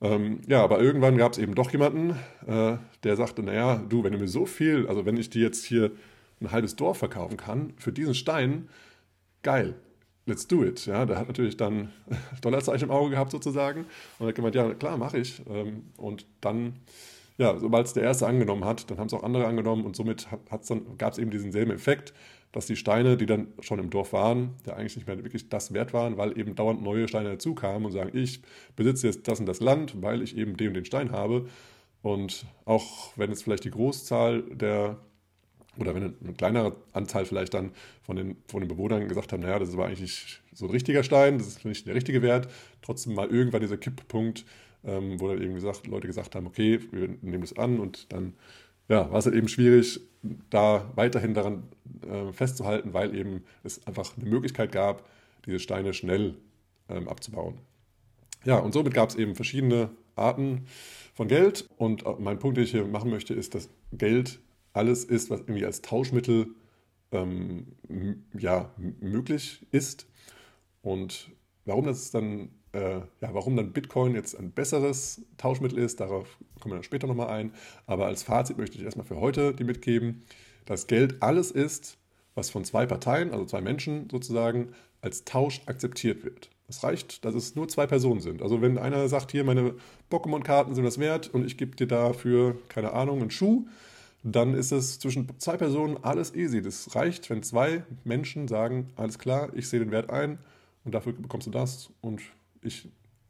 [0.00, 2.10] Ähm, ja, aber irgendwann gab es eben doch jemanden,
[2.46, 5.64] äh, der sagte, naja, du, wenn du mir so viel, also wenn ich dir jetzt
[5.64, 5.90] hier
[6.40, 8.68] ein halbes Dorf verkaufen kann für diesen Stein,
[9.42, 9.74] geil,
[10.26, 10.86] let's do it.
[10.86, 11.90] Ja, der hat natürlich dann
[12.42, 13.86] Dollarzeichen im Auge gehabt sozusagen
[14.18, 15.42] und hat gemeint, ja, klar, mache ich.
[15.50, 16.74] Ähm, und dann
[17.38, 20.26] ja, sobald es der Erste angenommen hat, dann haben es auch andere angenommen und somit
[20.98, 22.12] gab es eben diesen selben Effekt,
[22.50, 25.72] dass die Steine, die dann schon im Dorf waren, ja eigentlich nicht mehr wirklich das
[25.72, 28.42] wert waren, weil eben dauernd neue Steine dazukamen und sagen, ich
[28.74, 31.46] besitze jetzt das und das Land, weil ich eben den und den Stein habe.
[32.02, 34.98] Und auch wenn jetzt vielleicht die Großzahl der,
[35.78, 37.70] oder wenn eine kleinere Anzahl vielleicht dann
[38.02, 41.38] von den, von den Bewohnern gesagt haben, naja, das war eigentlich so ein richtiger Stein,
[41.38, 42.48] das ist nicht der richtige Wert,
[42.82, 44.44] trotzdem mal irgendwann dieser Kipppunkt,
[44.84, 48.34] ähm, wo dann eben gesagt, Leute gesagt haben, okay, wir nehmen das an und dann
[48.88, 50.00] ja, war es halt eben schwierig,
[50.50, 51.64] da weiterhin daran
[52.02, 55.08] äh, festzuhalten, weil eben es einfach eine Möglichkeit gab,
[55.46, 56.34] diese Steine schnell
[56.88, 57.58] ähm, abzubauen.
[58.44, 60.66] Ja, und somit gab es eben verschiedene Arten
[61.14, 61.68] von Geld.
[61.76, 64.40] Und äh, mein Punkt, den ich hier machen möchte, ist, dass Geld
[64.72, 66.48] alles ist, was irgendwie als Tauschmittel
[67.12, 67.66] ähm,
[68.38, 70.06] ja, möglich ist.
[70.82, 71.30] Und
[71.64, 76.72] warum das dann äh, ja, warum dann Bitcoin jetzt ein besseres Tauschmittel ist, darauf kommen
[76.72, 77.52] wir dann später nochmal ein.
[77.86, 80.22] Aber als Fazit möchte ich erstmal für heute die mitgeben,
[80.66, 81.98] dass Geld alles ist,
[82.34, 84.68] was von zwei Parteien, also zwei Menschen sozusagen,
[85.00, 86.50] als Tausch akzeptiert wird.
[86.68, 88.42] Es reicht, dass es nur zwei Personen sind.
[88.42, 89.74] Also wenn einer sagt, hier meine
[90.10, 93.66] Pokémon-Karten sind das wert und ich gebe dir dafür, keine Ahnung, einen Schuh,
[94.22, 96.60] dann ist es zwischen zwei Personen alles easy.
[96.60, 100.38] Das reicht, wenn zwei Menschen sagen, alles klar, ich sehe den Wert ein
[100.84, 102.20] und dafür bekommst du das und
[102.62, 102.88] ich,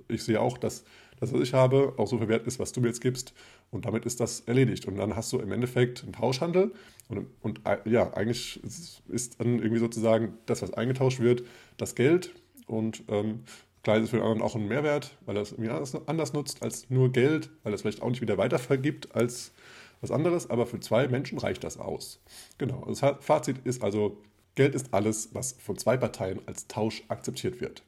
[0.08, 0.84] ich sehe auch, dass
[1.20, 3.34] das, was ich habe, auch so viel wert ist, was du mir jetzt gibst.
[3.70, 4.86] Und damit ist das erledigt.
[4.86, 6.72] Und dann hast du im Endeffekt einen Tauschhandel.
[7.08, 8.60] Und, und ja, eigentlich
[9.08, 11.42] ist dann irgendwie sozusagen das, was eingetauscht wird,
[11.76, 12.34] das Geld.
[12.66, 13.40] Und ähm,
[13.82, 16.32] klar ist es für den anderen auch ein Mehrwert, weil er es irgendwie anders, anders
[16.32, 19.52] nutzt als nur Geld, weil er es vielleicht auch nicht wieder weitervergibt als
[20.00, 20.48] was anderes.
[20.48, 22.20] Aber für zwei Menschen reicht das aus.
[22.58, 22.84] Genau.
[22.86, 24.22] Das Fazit ist also,
[24.54, 27.82] Geld ist alles, was von zwei Parteien als Tausch akzeptiert wird.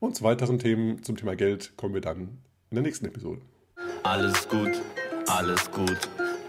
[0.00, 2.38] Und zu weiteren Themen zum Thema Geld kommen wir dann
[2.70, 3.40] in der nächsten Episode.
[4.02, 4.82] Alles gut,
[5.28, 5.98] alles gut.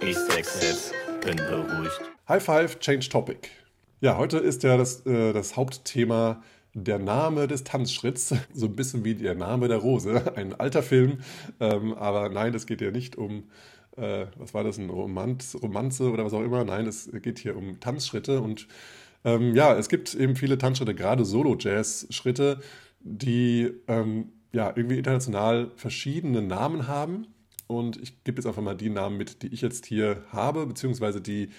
[0.01, 2.01] Ich sechs jetzt, bin beruhigt.
[2.27, 3.49] High Five, Change Topic.
[4.01, 6.41] Ja, heute ist ja das, äh, das Hauptthema
[6.73, 8.35] der Name des Tanzschritts.
[8.53, 10.33] So ein bisschen wie der Name der Rose.
[10.35, 11.19] Ein alter Film.
[11.59, 13.45] Ähm, aber nein, es geht ja nicht um,
[13.95, 16.65] äh, was war das, ein Romanz, Romanze oder was auch immer.
[16.65, 18.41] Nein, es geht hier um Tanzschritte.
[18.41, 18.67] Und
[19.23, 22.59] ähm, ja, es gibt eben viele Tanzschritte, gerade Solo-Jazz-Schritte,
[23.05, 27.27] die ähm, ja, irgendwie international verschiedene Namen haben.
[27.67, 31.21] Und ich gebe jetzt einfach mal die Namen mit, die ich jetzt hier habe, beziehungsweise
[31.21, 31.49] die,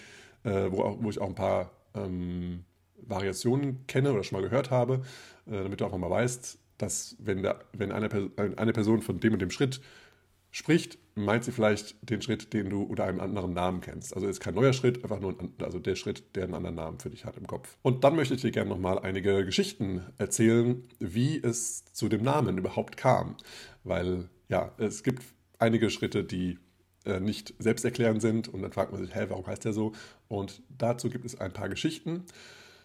[0.45, 2.65] äh, wo, auch, wo ich auch ein paar ähm,
[2.97, 5.03] Variationen kenne oder schon mal gehört habe,
[5.47, 8.09] äh, damit du einfach mal weißt, dass wenn, der, wenn eine,
[8.57, 9.81] eine Person von dem und dem Schritt
[10.51, 14.15] spricht, meint sie vielleicht den Schritt, den du unter einem anderen Namen kennst.
[14.15, 17.01] Also ist kein neuer Schritt, einfach nur ein, also der Schritt, der einen anderen Namen
[17.01, 17.79] für dich hat im Kopf.
[17.83, 22.59] Und dann möchte ich dir gerne nochmal einige Geschichten erzählen, wie es zu dem Namen
[22.59, 23.37] überhaupt kam.
[23.83, 25.23] Weil ja, es gibt
[25.59, 26.59] einige Schritte, die
[27.07, 29.93] äh, nicht selbsterklärend sind und dann fragt man sich, hä, warum heißt der so?
[30.29, 32.25] Und dazu gibt es ein paar Geschichten.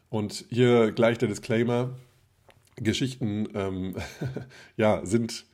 [0.09, 1.97] Und hier gleich der Disclaimer,
[2.77, 3.95] Geschichten ähm,
[4.77, 5.45] ja, sind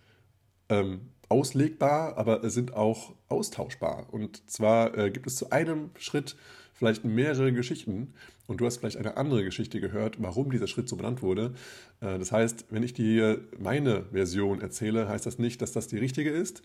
[0.70, 4.08] ähm, auslegbar, aber sind auch austauschbar.
[4.12, 6.36] Und zwar äh, gibt es zu einem Schritt
[6.74, 8.14] vielleicht mehrere Geschichten
[8.46, 11.54] und du hast vielleicht eine andere Geschichte gehört, warum dieser Schritt so benannt wurde.
[12.02, 15.98] Äh, das heißt, wenn ich dir meine Version erzähle, heißt das nicht, dass das die
[15.98, 16.62] richtige ist,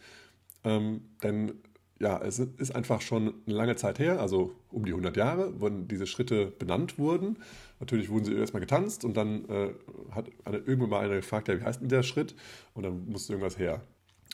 [0.65, 1.55] ähm, denn
[1.99, 5.69] ja, es ist einfach schon eine lange Zeit her, also um die 100 Jahre, wo
[5.69, 7.39] diese Schritte benannt wurden.
[7.79, 9.71] Natürlich wurden sie erstmal getanzt und dann äh,
[10.11, 12.35] hat eine, irgendwann mal einer gefragt, ja, wie heißt denn der Schritt?
[12.75, 13.83] Und dann musste irgendwas her.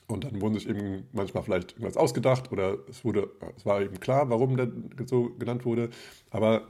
[0.08, 4.00] Und dann wurden sich eben manchmal vielleicht irgendwas ausgedacht oder es wurde, es war eben
[4.00, 4.70] klar, warum der
[5.06, 5.90] so genannt wurde.
[6.30, 6.66] Aber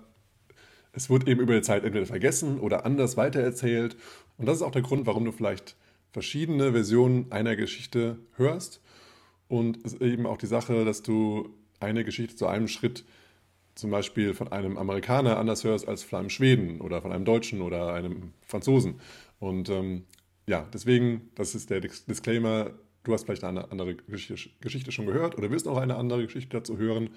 [0.92, 3.96] es wird eben über die Zeit entweder vergessen oder anders weitererzählt.
[4.36, 5.76] Und das ist auch der Grund, warum du vielleicht
[6.12, 8.80] verschiedene Versionen einer Geschichte hörst.
[9.46, 13.04] Und es ist eben auch die Sache, dass du eine Geschichte zu einem Schritt
[13.76, 17.62] zum Beispiel von einem Amerikaner anders hörst als von einem Schweden oder von einem Deutschen
[17.62, 19.00] oder einem Franzosen.
[19.38, 20.04] Und ähm,
[20.48, 22.72] ja, deswegen, das ist der Disclaimer,
[23.08, 26.76] Du hast vielleicht eine andere Geschichte schon gehört oder willst noch eine andere Geschichte dazu
[26.76, 27.08] hören.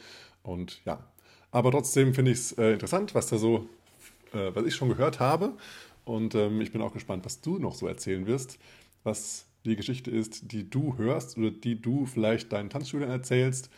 [0.41, 1.06] Und ja,
[1.51, 3.67] aber trotzdem finde ich es äh, interessant, was da so,
[4.32, 5.51] äh, was ich schon gehört habe.
[6.06, 8.58] Und ähm, ich bin auch gespannt, was du noch so erzählen wirst,
[9.04, 13.69] was die Geschichte ist, die du hörst oder die du vielleicht deinen Tanzschülern erzählst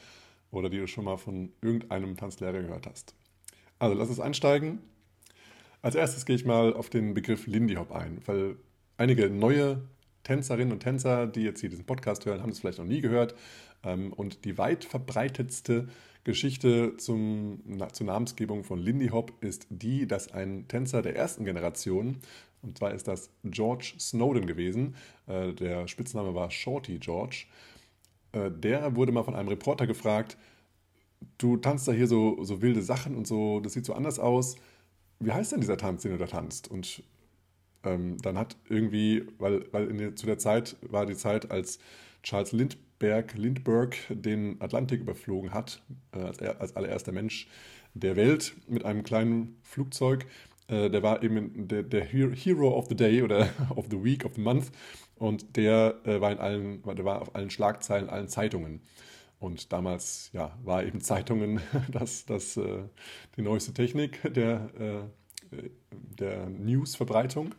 [0.52, 3.16] oder die du schon mal von irgendeinem Tanzlehrer gehört hast.
[3.80, 4.78] Also lass uns einsteigen.
[5.82, 8.58] Als erstes gehe ich mal auf den Begriff Lindy Hop ein, weil
[8.98, 9.82] einige neue
[10.24, 13.36] Tänzerinnen und Tänzer, die jetzt hier diesen Podcast hören, haben es vielleicht noch nie gehört.
[13.84, 15.88] Ähm, und die weit verbreitetste
[16.24, 22.18] Geschichte zum, zur Namensgebung von Lindy Hop ist die, dass ein Tänzer der ersten Generation,
[22.62, 24.96] und zwar ist das George Snowden gewesen,
[25.28, 27.46] äh, der Spitzname war Shorty George,
[28.32, 30.38] äh, der wurde mal von einem Reporter gefragt,
[31.38, 34.56] du tanzt da hier so, so wilde Sachen und so, das sieht so anders aus.
[35.20, 36.70] Wie heißt denn dieser Tanz, den du da tanzt?
[36.70, 37.04] Und
[37.84, 41.80] ähm, dann hat irgendwie, weil, weil der, zu der Zeit war die Zeit, als
[42.24, 45.82] Charles Lindbergh, Lindbergh den Atlantik überflogen hat,
[46.14, 47.48] äh, als, er, als allererster Mensch
[47.94, 50.26] der Welt mit einem kleinen Flugzeug.
[50.68, 54.36] Äh, der war eben der, der, Hero of the Day oder of the Week, of
[54.36, 54.72] the Month.
[55.16, 58.82] Und der, äh, war in allen, der war auf allen Schlagzeilen, allen Zeitungen.
[59.40, 61.60] Und damals ja, war eben Zeitungen
[61.92, 62.84] das, das, äh,
[63.36, 65.23] die neueste Technik der, äh,
[66.20, 67.56] der Newsverbreitung.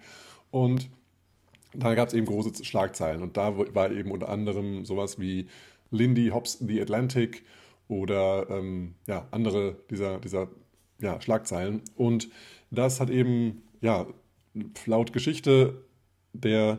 [0.50, 0.88] Und
[1.74, 3.22] da gab es eben große Schlagzeilen.
[3.22, 5.48] Und da war eben unter anderem sowas wie
[5.90, 7.44] Lindy Hobbs The Atlantic
[7.88, 10.48] oder ähm, ja, andere dieser, dieser
[11.00, 11.82] ja, Schlagzeilen.
[11.96, 12.28] Und
[12.70, 14.06] das hat eben, ja,
[14.86, 15.84] laut Geschichte
[16.32, 16.78] der,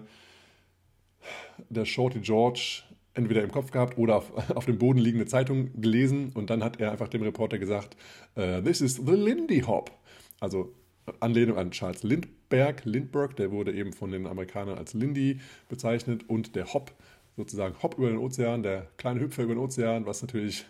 [1.69, 6.31] der Shorty George entweder im Kopf gehabt oder auf, auf dem Boden liegende Zeitung gelesen
[6.33, 7.95] und dann hat er einfach dem Reporter gesagt,
[8.37, 9.91] uh, this is the Lindy Hop.
[10.39, 10.73] Also
[11.19, 15.39] Anlehnung an Charles Lindbergh, Lindbergh, der wurde eben von den Amerikanern als Lindy
[15.69, 16.91] bezeichnet und der Hop,
[17.37, 20.65] sozusagen Hop über den Ozean, der kleine Hüpfer über den Ozean, was natürlich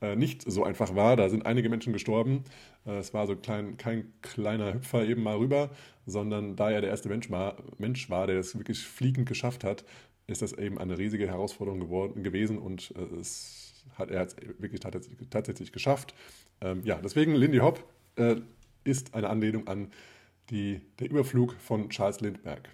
[0.00, 1.16] äh, nicht so einfach war.
[1.16, 2.44] Da sind einige Menschen gestorben.
[2.86, 5.70] Äh, es war so klein, kein kleiner Hüpfer eben mal rüber,
[6.06, 9.84] sondern da er der erste Mensch war, Mensch war, der das wirklich fliegend geschafft hat,
[10.26, 14.80] ist das eben eine riesige Herausforderung geworden, gewesen und äh, es hat er wirklich
[15.30, 16.14] tatsächlich geschafft.
[16.60, 17.82] Ähm, ja, deswegen Lindy Hop
[18.16, 18.36] äh,
[18.88, 19.92] ist eine Anlehnung an
[20.50, 22.68] die, der Überflug von Charles Lindbergh.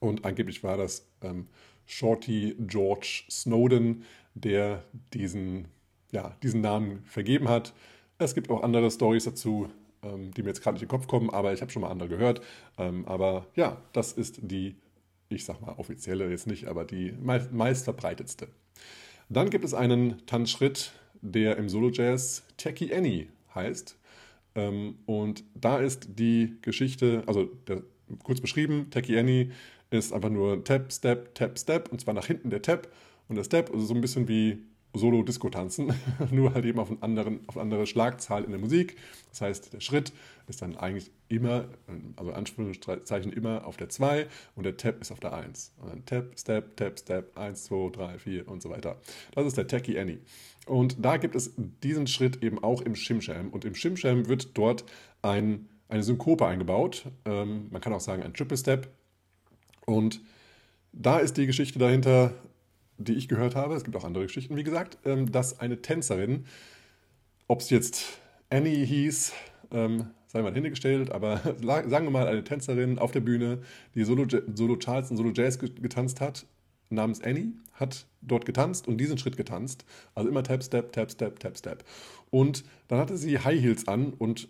[0.00, 1.46] Und angeblich war das ähm,
[1.86, 5.68] Shorty George Snowden, der diesen,
[6.10, 7.74] ja, diesen Namen vergeben hat.
[8.18, 9.68] Es gibt auch andere Stories dazu,
[10.02, 11.90] ähm, die mir jetzt gerade nicht in den Kopf kommen, aber ich habe schon mal
[11.90, 12.40] andere gehört.
[12.78, 14.76] Ähm, aber ja, das ist die
[15.30, 17.88] ich sag mal offizielle jetzt nicht, aber die meist, meist.
[19.28, 23.96] Dann gibt es einen Tanzschritt, der im Solo-Jazz Techie Annie heißt.
[24.54, 27.82] Ähm, und da ist die Geschichte, also der,
[28.22, 29.50] kurz beschrieben, Techie Annie
[29.90, 32.88] ist einfach nur Tap, Step, Tap, Step und zwar nach hinten der Tap
[33.28, 35.94] und der Step, also so ein bisschen wie Solo-Disco tanzen,
[36.30, 38.96] nur halt eben auf, einen anderen, auf eine andere Schlagzahl in der Musik.
[39.30, 40.12] Das heißt, der Schritt
[40.48, 41.68] ist dann eigentlich immer,
[42.16, 45.72] also Anführungszeichen immer auf der 2 und der Tap ist auf der 1.
[45.80, 48.96] Und dann Tap, Step, Tap, Step, 1, 2, 3, 4 und so weiter.
[49.32, 50.18] Das ist der Techie Annie.
[50.70, 51.52] Und da gibt es
[51.82, 53.48] diesen Schritt eben auch im Shimsham.
[53.48, 54.84] Und im Shimsham wird dort
[55.20, 57.06] ein, eine Synkope eingebaut.
[57.24, 58.88] Ähm, man kann auch sagen ein Triple Step.
[59.84, 60.20] Und
[60.92, 62.34] da ist die Geschichte dahinter,
[62.98, 66.44] die ich gehört habe, es gibt auch andere Geschichten, wie gesagt, ähm, dass eine Tänzerin,
[67.48, 69.32] ob es jetzt Annie hieß,
[69.72, 73.58] ähm, sei mal hingestellt, aber sagen wir mal eine Tänzerin auf der Bühne,
[73.96, 76.46] die Solo, Solo Charles und Solo Jazz getanzt hat,
[76.90, 79.84] namens Annie, hat dort getanzt und diesen Schritt getanzt.
[80.14, 81.84] Also immer Tap, Step, Tap, Step, Tap, Step.
[82.30, 84.48] Und dann hatte sie High Heels an und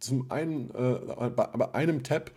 [0.00, 2.32] zum einen, äh, bei einem Tap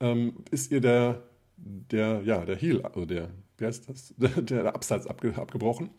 [0.00, 1.22] ähm, ist ihr der,
[1.56, 5.90] der, ja, der Heel, also der, wie heißt das, der Absatz abge, abgebrochen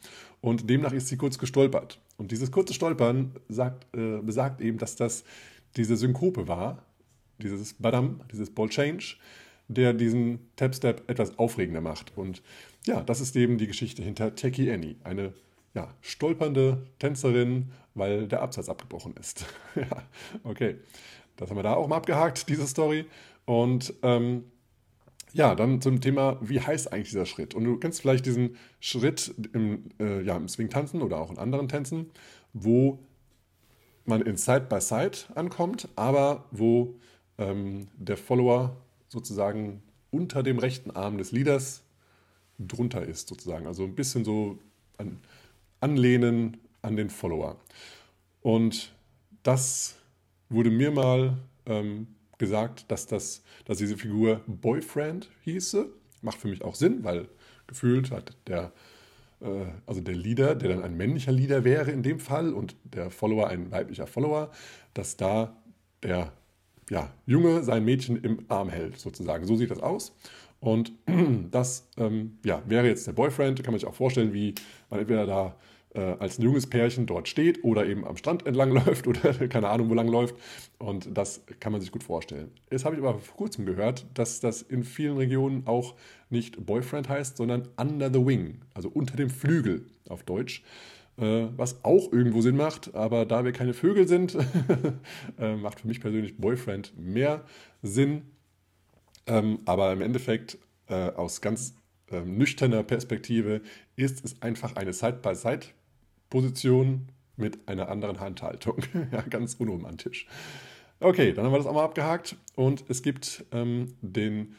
[0.42, 2.00] und demnach ist sie kurz gestolpert.
[2.18, 5.24] Und dieses kurze Stolpern sagt, äh, besagt eben, dass das
[5.76, 6.84] diese Synkope war,
[7.39, 9.18] dieses Badam, dieses Ball Change,
[9.67, 12.17] der diesen Tap-Step etwas aufregender macht.
[12.17, 12.41] Und
[12.86, 15.34] ja, das ist eben die Geschichte hinter Techie Annie, eine
[15.73, 19.45] ja, stolpernde Tänzerin, weil der Absatz abgebrochen ist.
[19.76, 20.04] ja,
[20.43, 20.76] okay.
[21.36, 23.06] Das haben wir da auch mal abgehakt, diese Story.
[23.45, 24.43] Und ähm,
[25.34, 27.56] ja, dann zum Thema, wie heißt eigentlich dieser Schritt?
[27.56, 31.67] Und du kennst vielleicht diesen Schritt im, äh, ja, im Swing-Tanzen oder auch in anderen
[31.67, 32.12] Tänzen,
[32.54, 32.99] wo
[34.06, 36.95] man in Side-by-Side -Side ankommt, aber wo
[37.39, 38.78] ähm, der Follower
[39.13, 41.84] sozusagen unter dem rechten Arm des Leaders
[42.60, 43.67] drunter ist, sozusagen.
[43.67, 44.60] Also ein bisschen so
[44.97, 45.19] an,
[45.80, 47.58] anlehnen an den Follower.
[48.41, 48.93] Und
[49.43, 49.95] das
[50.49, 55.89] wurde mir mal ähm, gesagt, dass, das, dass diese Figur Boyfriend hieße.
[56.21, 57.28] Macht für mich auch Sinn, weil
[57.67, 58.71] gefühlt hat der,
[59.41, 63.10] äh, also der Leader, der dann ein männlicher Leader wäre in dem Fall und der
[63.12, 64.52] Follower ein weiblicher Follower,
[64.93, 65.56] dass da
[66.02, 66.34] der
[66.89, 69.46] ja, Junge sein Mädchen im Arm hält, sozusagen.
[69.46, 70.15] So sieht das aus.
[70.60, 70.93] Und
[71.52, 74.56] das ähm, ja, wäre jetzt der Boyfriend, kann man sich auch vorstellen, wie
[74.89, 75.56] man entweder da
[75.93, 79.69] äh, als ein junges Pärchen dort steht oder eben am Strand entlang läuft oder keine
[79.69, 80.36] Ahnung, wo lang läuft.
[80.80, 82.52] Und das kann man sich gut vorstellen.
[82.72, 85.96] Jetzt habe ich aber vor kurzem gehört, dass das in vielen Regionen auch
[86.30, 90.63] nicht Boyfriend heißt, sondern Under the Wing, also unter dem Flügel auf Deutsch.
[91.17, 94.36] Äh, was auch irgendwo Sinn macht, aber da wir keine Vögel sind,
[95.38, 97.45] äh, macht für mich persönlich Boyfriend mehr
[97.84, 98.23] Sinn.
[99.28, 101.76] Ähm, aber im Endeffekt äh, aus ganz
[102.10, 103.62] ähm, nüchterner Perspektive
[103.95, 108.78] ist es einfach eine Side-by-Side-Position mit einer anderen Handhaltung.
[109.12, 110.28] ja, ganz unromantisch.
[110.99, 114.56] Okay, dann haben wir das auch mal abgehakt und es gibt ähm, den,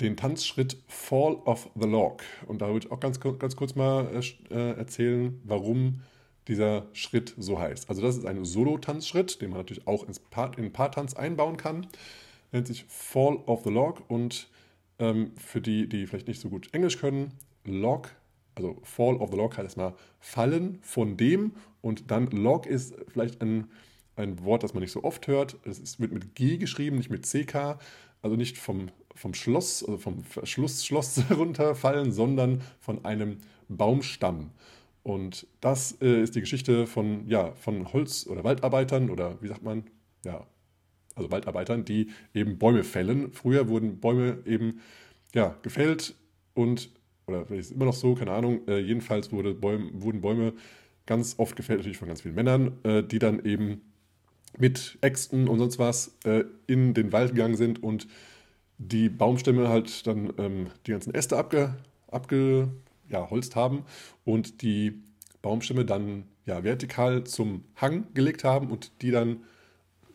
[0.00, 2.22] den Tanzschritt Fall of the Log.
[2.46, 4.08] Und da würde ich auch ganz, ganz kurz mal
[4.50, 6.00] äh, erzählen, warum
[6.48, 7.88] dieser Schritt so heißt.
[7.88, 11.86] Also das ist ein Solo-Tanzschritt, den man natürlich auch ins Part, in Paartanz einbauen kann.
[12.52, 14.48] Nennt sich Fall of the Log und
[14.98, 17.32] ähm, für die, die vielleicht nicht so gut Englisch können,
[17.64, 18.10] Log,
[18.54, 23.40] also Fall of the Log heißt erstmal fallen von dem und dann Log ist vielleicht
[23.42, 23.68] ein,
[24.16, 25.56] ein Wort, das man nicht so oft hört.
[25.64, 27.78] Es wird mit G geschrieben, nicht mit CK,
[28.22, 34.50] also nicht vom, vom Schloss, also vom Verschluss, Schloss runterfallen, sondern von einem Baumstamm.
[35.02, 39.62] Und das äh, ist die Geschichte von, ja, von Holz- oder Waldarbeitern oder wie sagt
[39.62, 39.84] man,
[40.24, 40.46] ja,
[41.14, 43.32] also Waldarbeitern, die eben Bäume fällen.
[43.32, 44.80] Früher wurden Bäume eben
[45.34, 46.14] ja, gefällt
[46.54, 46.90] und,
[47.26, 50.54] oder vielleicht ist immer noch so, keine Ahnung, äh, jedenfalls wurde Bäume, wurden Bäume
[51.06, 53.82] ganz oft gefällt, natürlich von ganz vielen Männern, äh, die dann eben
[54.58, 58.06] mit Äxten und sonst was äh, in den Wald gegangen sind und
[58.78, 61.74] die Baumstämme halt dann ähm, die ganzen Äste abge,
[62.08, 62.68] abge,
[63.08, 63.84] ja, haben
[64.24, 65.02] und die
[65.42, 69.44] Baumstämme dann ja, vertikal zum Hang gelegt haben und die dann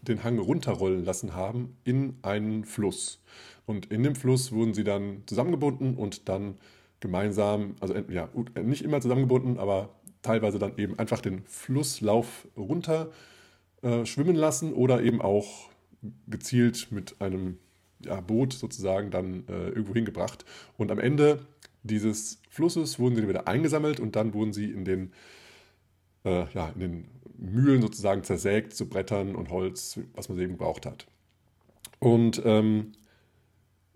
[0.01, 3.21] den Hang runterrollen lassen haben in einen Fluss.
[3.65, 6.57] Und in dem Fluss wurden sie dann zusammengebunden und dann
[6.99, 8.29] gemeinsam, also ja,
[8.63, 9.89] nicht immer zusammengebunden, aber
[10.21, 13.11] teilweise dann eben einfach den Flusslauf runter
[13.81, 15.69] äh, schwimmen lassen oder eben auch
[16.27, 17.57] gezielt mit einem
[18.05, 20.45] ja, Boot sozusagen dann äh, irgendwo hingebracht.
[20.77, 21.45] Und am Ende
[21.83, 25.13] dieses Flusses wurden sie wieder eingesammelt und dann wurden sie in den,
[26.23, 27.07] äh, ja, in den
[27.37, 31.07] Mühlen sozusagen zersägt zu Brettern und Holz, was man eben gebraucht hat.
[31.99, 32.93] Und ähm,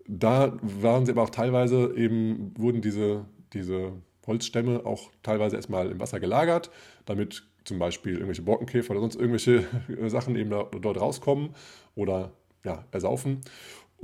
[0.06, 3.92] da waren sie aber auch teilweise eben, wurden diese, diese
[4.26, 6.70] Holzstämme auch teilweise erstmal im Wasser gelagert,
[7.06, 9.64] damit zum Beispiel irgendwelche Borkenkäfer oder sonst irgendwelche
[10.08, 11.50] Sachen eben da, dort rauskommen
[11.94, 12.32] oder
[12.64, 13.40] ja, ersaufen.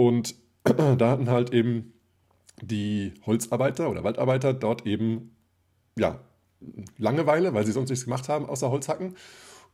[0.01, 0.35] Und
[0.65, 1.93] da hatten halt eben
[2.63, 5.37] die Holzarbeiter oder Waldarbeiter dort eben
[5.99, 6.25] ja,
[6.97, 9.15] Langeweile, weil sie sonst nichts gemacht haben außer Holzhacken.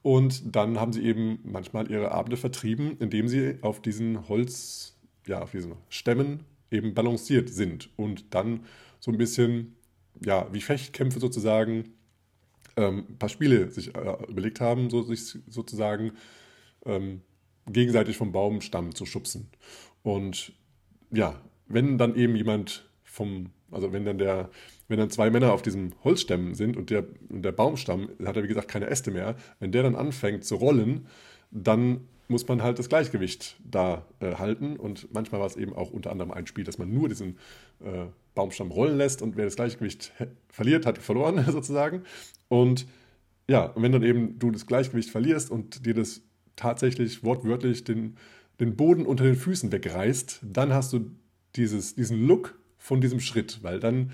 [0.03, 4.97] Und dann haben sie eben manchmal ihre Abende vertrieben, indem sie auf diesen Holz,
[5.29, 6.41] ja, auf diesen Stämmen
[6.73, 8.65] eben balanciert sind und dann
[8.99, 9.77] so ein bisschen,
[10.25, 11.93] ja, wie Fechtkämpfe sozusagen,
[12.77, 16.15] ähm, ein paar Spiele sich äh, überlegt haben, so, sich sozusagen
[16.85, 17.21] ähm,
[17.69, 19.49] gegenseitig vom Baumstamm zu schubsen.
[20.07, 20.53] Und
[21.11, 21.35] ja,
[21.67, 24.51] wenn dann eben jemand vom, also wenn dann der,
[24.87, 28.45] wenn dann zwei Männer auf diesem Holzstämmen sind und der, und der Baumstamm hat ja
[28.45, 31.09] wie gesagt keine Äste mehr, wenn der dann anfängt zu rollen,
[31.51, 34.77] dann muss man halt das Gleichgewicht da äh, halten.
[34.77, 37.39] Und manchmal war es eben auch unter anderem ein Spiel, dass man nur diesen
[37.81, 40.13] äh, Baumstamm rollen lässt und wer das Gleichgewicht
[40.49, 42.05] verliert, hat verloren sozusagen.
[42.47, 42.87] Und
[43.51, 46.23] ja, und wenn dann eben du das Gleichgewicht verlierst und dir das
[46.55, 48.17] tatsächlich wortwörtlich den,
[48.61, 51.11] den Boden unter den Füßen wegreißt, dann hast du
[51.57, 54.13] dieses, diesen Look von diesem Schritt, weil dann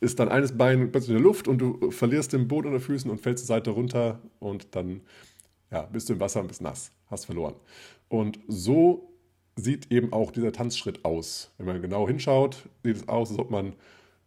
[0.00, 2.84] ist dann eines Bein plötzlich in der Luft und du verlierst den Boden unter den
[2.84, 5.00] Füßen und fällst zur Seite runter und dann
[5.70, 7.54] ja, bist du im Wasser und bist nass, hast verloren.
[8.08, 9.12] Und so
[9.56, 11.50] sieht eben auch dieser Tanzschritt aus.
[11.58, 13.74] Wenn man genau hinschaut, sieht es aus, als ob man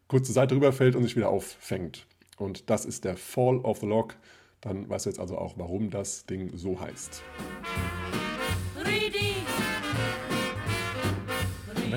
[0.08, 2.08] kurz zur Seite rüberfällt und sich wieder auffängt.
[2.38, 4.15] Und das ist der Fall of the Log.
[4.62, 7.23] Dann weißt du jetzt also auch, warum das Ding so heißt.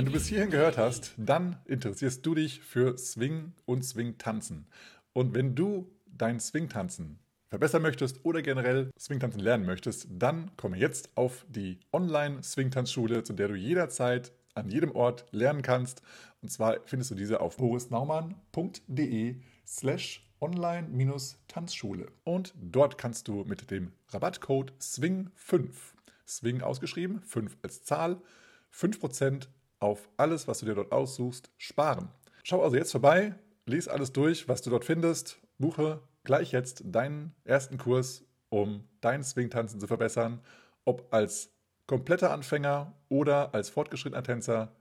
[0.02, 4.66] Wenn du bis hierhin gehört hast, dann interessierst du dich für Swing und Swing-Tanzen.
[5.12, 11.16] Und wenn du dein Swing-Tanzen verbessern möchtest oder generell Swing-Tanzen lernen möchtest, dann komme jetzt
[11.16, 16.02] auf die Online-Swing-Tanzschule, zu der du jederzeit an jedem Ort lernen kannst.
[16.40, 22.08] Und zwar findest du diese auf borisnaumann.de slash online-tanzschule.
[22.24, 25.68] Und dort kannst du mit dem Rabattcode SWING5,
[26.26, 28.20] SWING ausgeschrieben, 5 als Zahl,
[28.74, 29.46] 5%
[29.82, 32.08] auf alles, was du dir dort aussuchst, sparen.
[32.44, 33.34] Schau also jetzt vorbei,
[33.66, 39.22] lies alles durch, was du dort findest, buche gleich jetzt deinen ersten Kurs, um dein
[39.22, 40.40] Swing-Tanzen zu verbessern,
[40.84, 41.50] ob als
[41.86, 44.76] kompletter Anfänger oder als fortgeschrittener Tänzer.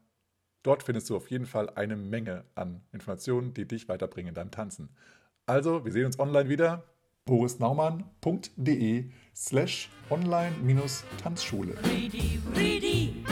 [0.64, 4.90] Dort findest du auf jeden Fall eine Menge an Informationen, die dich weiterbringen beim Tanzen.
[5.48, 6.84] Also, wir sehen uns online wieder.
[7.26, 11.76] borisnaumann.de slash online-tanzschule.
[11.84, 13.26] Ready, ready,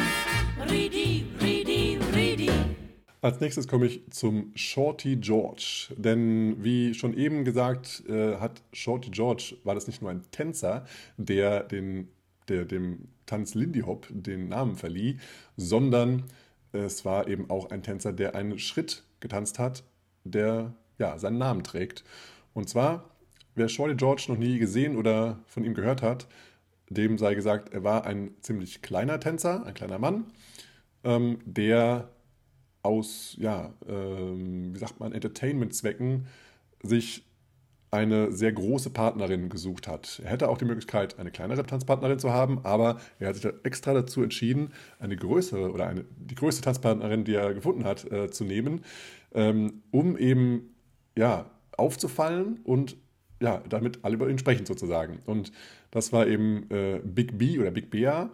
[0.69, 1.25] ready,
[3.21, 5.94] als nächstes komme ich zum Shorty George.
[5.98, 10.85] Denn wie schon eben gesagt, äh, hat Shorty George, war das nicht nur ein Tänzer,
[11.17, 12.08] der, den,
[12.48, 15.17] der dem Tanz Lindy Hop den Namen verlieh,
[15.58, 16.23] sondern
[16.71, 19.83] es war eben auch ein Tänzer, der einen Schritt getanzt hat,
[20.23, 22.04] der ja, seinen Namen trägt.
[22.54, 23.10] Und zwar,
[23.56, 26.27] wer Shorty George noch nie gesehen oder von ihm gehört hat,
[26.89, 30.25] dem sei gesagt, er war ein ziemlich kleiner Tänzer, ein kleiner Mann,
[31.04, 32.10] ähm, der
[32.82, 36.27] aus, ja, ähm, wie sagt man, Entertainment-Zwecken
[36.84, 37.25] sich
[37.92, 40.21] eine sehr große Partnerin gesucht hat.
[40.23, 43.94] Er hätte auch die Möglichkeit, eine kleinere Tanzpartnerin zu haben, aber er hat sich extra
[43.94, 48.44] dazu entschieden, eine größere oder eine, die größte Tanzpartnerin, die er gefunden hat, äh, zu
[48.44, 48.82] nehmen,
[49.34, 50.75] ähm, um eben
[51.17, 52.96] ja, aufzufallen und
[53.42, 55.19] ja, damit alle über ihn sprechen sozusagen.
[55.25, 55.52] Und
[55.92, 58.30] das war eben äh, Big B oder Big Bea,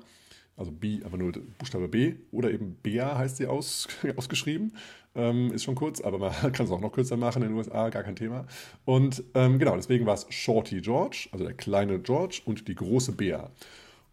[0.58, 4.74] also B, einfach nur Buchstabe B oder eben Bea heißt sie aus, ausgeschrieben.
[5.16, 7.89] Ähm, ist schon kurz, aber man kann es auch noch kürzer machen in den USA,
[7.89, 8.45] gar kein Thema.
[8.84, 13.14] Und ähm, genau, deswegen war es Shorty George, also der kleine George und die große
[13.14, 13.49] Bea.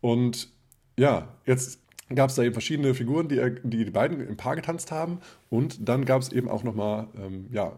[0.01, 0.49] Und
[0.97, 1.81] ja, jetzt
[2.15, 5.19] gab es da eben verschiedene Figuren, die, die, die beiden im Paar getanzt haben.
[5.51, 7.73] Und dann gab es eben auch nochmal ähm, ja,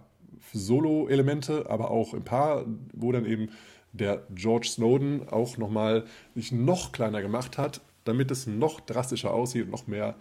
[0.53, 3.51] Solo-Elemente, aber auch ein paar, wo dann eben
[3.93, 6.05] der George Snowden auch nochmal
[6.35, 10.17] sich noch kleiner gemacht hat, damit es noch drastischer aussieht und noch mehr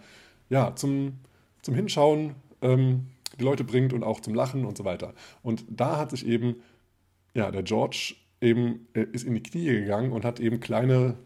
[0.50, 1.14] ja, zum,
[1.62, 3.06] zum Hinschauen ähm,
[3.38, 5.14] die Leute bringt und auch zum Lachen und so weiter.
[5.42, 6.56] Und da hat sich eben,
[7.34, 11.16] ja, der George eben äh, ist in die Knie gegangen und hat eben kleine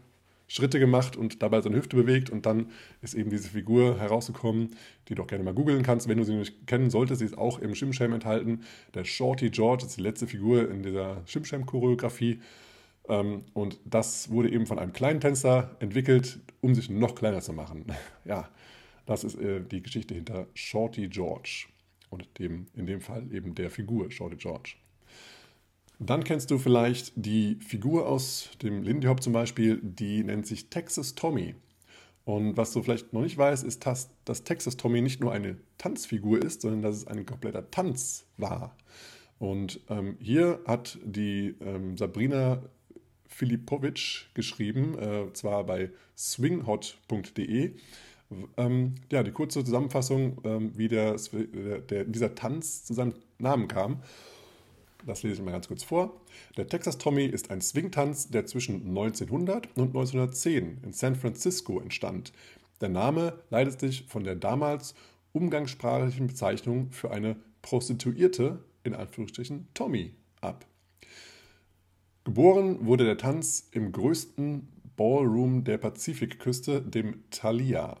[0.47, 4.75] Schritte gemacht und dabei seine Hüfte bewegt und dann ist eben diese Figur herausgekommen,
[5.07, 7.19] die du auch gerne mal googeln kannst, wenn du sie nicht kennen solltest.
[7.19, 8.63] Sie ist auch im Shimsham enthalten.
[8.95, 12.39] Der Shorty George ist die letzte Figur in dieser Shimsham-Choreografie.
[13.09, 17.53] Ähm, und das wurde eben von einem kleinen Tänzer entwickelt, um sich noch kleiner zu
[17.53, 17.85] machen.
[18.25, 18.49] Ja,
[19.05, 21.65] das ist äh, die Geschichte hinter Shorty George
[22.11, 24.75] und dem, in dem Fall eben der Figur Shorty George.
[25.97, 30.69] Dann kennst du vielleicht die Figur aus dem Lindy Hop zum Beispiel, die nennt sich
[30.69, 31.55] Texas Tommy.
[32.23, 35.57] Und was du vielleicht noch nicht weißt, ist, dass, dass Texas Tommy nicht nur eine
[35.79, 38.77] Tanzfigur ist, sondern dass es ein kompletter Tanz war.
[39.39, 42.61] Und ähm, hier hat die ähm, Sabrina
[43.29, 47.71] Filipovic geschrieben, äh, zwar bei swinghot.de.
[48.57, 51.15] Ähm, ja, die kurze Zusammenfassung, ähm, wie der,
[51.89, 54.03] der, dieser Tanz zu seinem Namen kam.
[55.05, 56.19] Das lese ich mal ganz kurz vor.
[56.57, 62.33] Der Texas Tommy ist ein Swingtanz, der zwischen 1900 und 1910 in San Francisco entstand.
[62.81, 64.95] Der Name leitet sich von der damals
[65.31, 70.65] umgangssprachlichen Bezeichnung für eine Prostituierte, in Anführungsstrichen Tommy, ab.
[72.29, 77.97] Geboren wurde der Tanz im größten Ballroom der Pazifikküste, dem Thalia.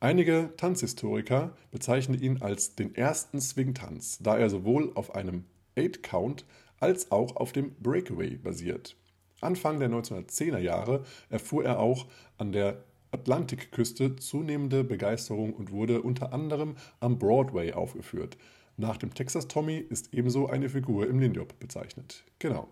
[0.00, 5.44] Einige Tanzhistoriker bezeichnen ihn als den ersten Swingtanz, da er sowohl auf einem
[5.76, 6.46] Eight Count
[6.80, 8.96] als auch auf dem Breakaway basiert.
[9.42, 12.06] Anfang der 1910er Jahre erfuhr er auch
[12.38, 18.38] an der Atlantikküste zunehmende Begeisterung und wurde unter anderem am Broadway aufgeführt.
[18.78, 22.24] Nach dem Texas Tommy ist ebenso eine Figur im Lindy bezeichnet.
[22.38, 22.70] Genau.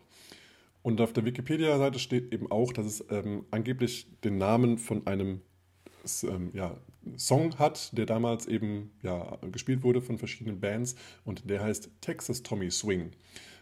[0.83, 5.43] Und auf der Wikipedia-Seite steht eben auch, dass es ähm, angeblich den Namen von einem
[6.23, 6.77] ähm, ja,
[7.17, 12.43] Song hat, der damals eben ja, gespielt wurde von verschiedenen Bands und der heißt Texas
[12.43, 13.13] Tommy Swing.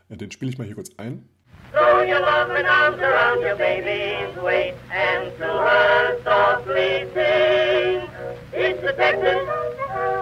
[0.09, 1.29] Äh, den spiele ich mal hier kurz ein.
[1.73, 8.09] Throw your loving arms around your baby's waist and to her softly sing.
[8.53, 9.43] It's the Texas,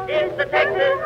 [0.08, 0.98] it's the Texas,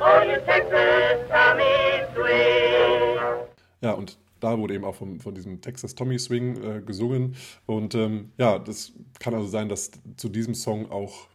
[0.00, 3.46] oh you Texas Tommy Swing.
[3.82, 7.36] Ja, und da wurde eben auch vom, von diesem Texas Tommy Swing äh, gesungen.
[7.66, 11.28] Und ähm, ja, das kann also sein, dass zu diesem Song auch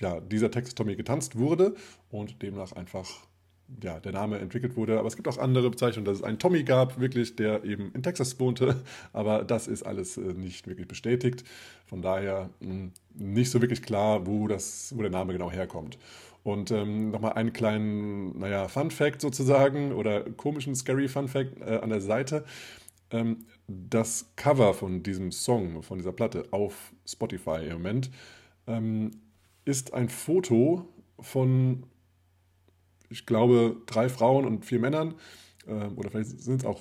[0.00, 1.74] ja, dieser Texas Tommy getanzt wurde
[2.10, 3.08] und demnach einfach
[3.82, 4.98] ja, der Name entwickelt wurde.
[4.98, 8.02] Aber es gibt auch andere Bezeichnungen, dass es einen Tommy gab, wirklich, der eben in
[8.02, 8.82] Texas wohnte.
[9.12, 11.44] Aber das ist alles äh, nicht wirklich bestätigt.
[11.86, 15.98] Von daher hm, nicht so wirklich klar, wo, das, wo der Name genau herkommt.
[16.44, 21.78] Und ähm, nochmal einen kleinen, naja, Fun Fact sozusagen oder komischen, scary Fun Fact äh,
[21.78, 22.44] an der Seite.
[23.10, 28.10] Ähm, das Cover von diesem Song, von dieser Platte auf Spotify im Moment,
[28.66, 29.12] ähm,
[29.64, 30.88] ist ein Foto
[31.20, 31.84] von,
[33.08, 35.14] ich glaube, drei Frauen und vier Männern.
[35.66, 36.80] Äh, oder vielleicht sind es auch,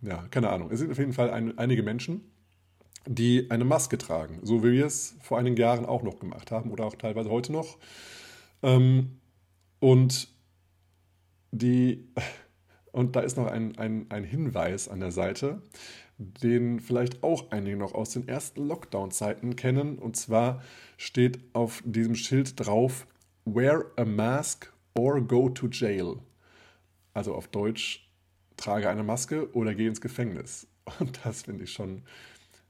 [0.00, 0.70] ja, keine Ahnung.
[0.70, 2.22] Es sind auf jeden Fall ein, einige Menschen,
[3.06, 6.70] die eine Maske tragen, so wie wir es vor einigen Jahren auch noch gemacht haben
[6.70, 7.78] oder auch teilweise heute noch.
[8.62, 9.20] Ähm,
[9.78, 10.28] und
[11.52, 12.08] die,
[12.92, 15.62] und da ist noch ein, ein, ein Hinweis an der Seite,
[16.18, 19.98] den vielleicht auch einige noch aus den ersten Lockdown-Zeiten kennen.
[19.98, 20.62] Und zwar
[20.98, 23.06] steht auf diesem Schild drauf,
[23.46, 26.18] Wear a mask or go to jail.
[27.14, 28.06] Also auf Deutsch,
[28.56, 30.66] trage eine Maske oder geh ins Gefängnis.
[31.00, 32.02] Und das finde ich schon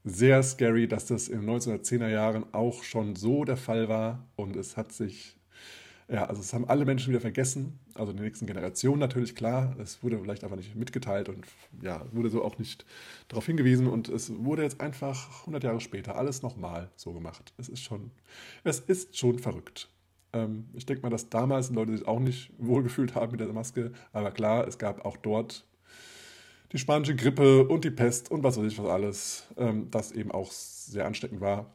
[0.03, 4.25] sehr scary, dass das in den 1910er Jahren auch schon so der Fall war.
[4.35, 5.35] Und es hat sich
[6.11, 10.03] Ja, also es haben alle Menschen wieder vergessen, also die nächsten Generationen natürlich, klar, es
[10.03, 11.45] wurde vielleicht einfach nicht mitgeteilt und
[11.81, 12.85] ja, wurde so auch nicht
[13.29, 17.53] darauf hingewiesen und es wurde jetzt einfach 100 Jahre später alles nochmal so gemacht.
[17.57, 18.11] Es ist schon,
[18.65, 19.87] es ist schon verrückt.
[20.33, 23.93] Ähm, ich denke mal, dass damals Leute sich auch nicht wohlgefühlt haben mit der Maske,
[24.11, 25.65] aber klar, es gab auch dort
[26.73, 30.31] die spanische Grippe und die Pest und was weiß ich was alles, ähm, das eben
[30.31, 31.71] auch sehr ansteckend war.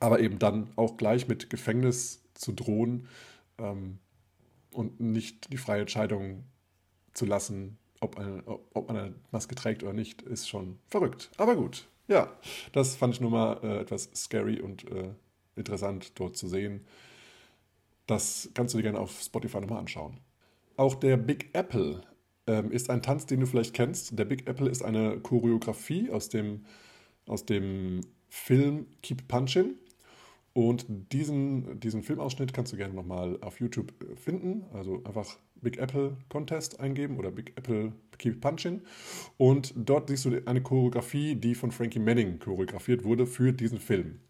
[0.00, 3.08] Aber eben dann auch gleich mit Gefängnis zu drohen
[3.58, 3.98] ähm,
[4.70, 6.44] und nicht die freie Entscheidung
[7.12, 11.30] zu lassen, ob, eine, ob man eine Maske trägt oder nicht, ist schon verrückt.
[11.36, 12.32] Aber gut, ja,
[12.72, 15.10] das fand ich nur mal äh, etwas scary und äh,
[15.56, 16.84] interessant dort zu sehen.
[18.06, 20.18] Das kannst du dir gerne auf Spotify nochmal anschauen.
[20.76, 22.02] Auch der Big Apple
[22.46, 24.18] ähm, ist ein Tanz, den du vielleicht kennst.
[24.18, 26.64] Der Big Apple ist eine Choreografie aus dem,
[27.26, 29.74] aus dem Film Keep Punchin'.
[30.54, 34.64] Und diesen, diesen Filmausschnitt kannst du gerne nochmal auf YouTube äh, finden.
[34.72, 38.80] Also einfach Big Apple Contest eingeben oder Big Apple Keep Punchin'.
[39.38, 44.20] Und dort siehst du eine Choreografie, die von Frankie Manning choreografiert wurde für diesen Film.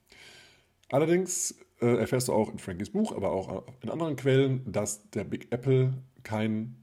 [0.91, 5.25] Allerdings äh, erfährst du auch in Frankies Buch, aber auch in anderen Quellen, dass der
[5.25, 6.77] Big Apple kein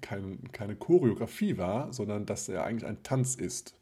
[0.00, 3.76] kein, keine Choreografie war, sondern dass er eigentlich ein Tanz ist.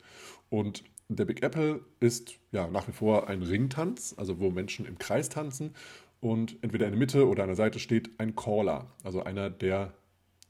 [0.48, 0.82] Und
[1.16, 5.28] der Big Apple ist ja nach wie vor ein Ringtanz, also wo Menschen im Kreis
[5.28, 5.74] tanzen
[6.20, 9.92] und entweder in der Mitte oder an der Seite steht ein Caller, also einer, der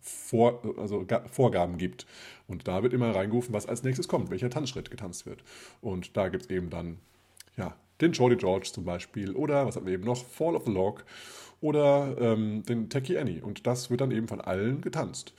[0.01, 2.07] vor, also Vorgaben gibt.
[2.47, 5.43] Und da wird immer reingerufen, was als nächstes kommt, welcher Tanzschritt getanzt wird.
[5.81, 6.99] Und da gibt es eben dann
[7.57, 10.73] ja, den Jordy George zum Beispiel oder was haben wir eben noch, Fall of the
[10.73, 11.05] Log
[11.61, 13.43] oder ähm, den Techie Annie.
[13.43, 15.35] Und das wird dann eben von allen getanzt.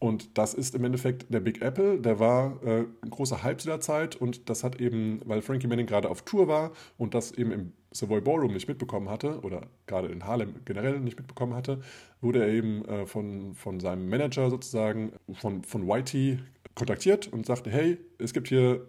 [0.00, 3.66] Und das ist im Endeffekt der Big Apple, der war äh, ein großer Hype zu
[3.66, 7.32] der Zeit und das hat eben, weil Frankie Manning gerade auf Tour war und das
[7.32, 11.80] eben im Savoy Ballroom nicht mitbekommen hatte oder gerade in Harlem generell nicht mitbekommen hatte,
[12.20, 16.38] wurde er eben äh, von, von seinem Manager sozusagen, von, von Whitey
[16.76, 18.86] kontaktiert und sagte, hey, es gibt hier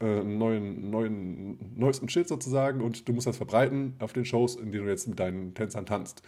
[0.00, 4.56] äh, einen neuen, neuen, neuesten Shit sozusagen und du musst das verbreiten auf den Shows,
[4.56, 6.22] in denen du jetzt mit deinen Tänzern tanzt.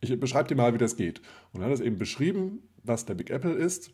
[0.00, 1.20] Ich beschreibe dir mal, wie das geht.
[1.52, 3.92] Und er hat es eben beschrieben, was der Big Apple ist.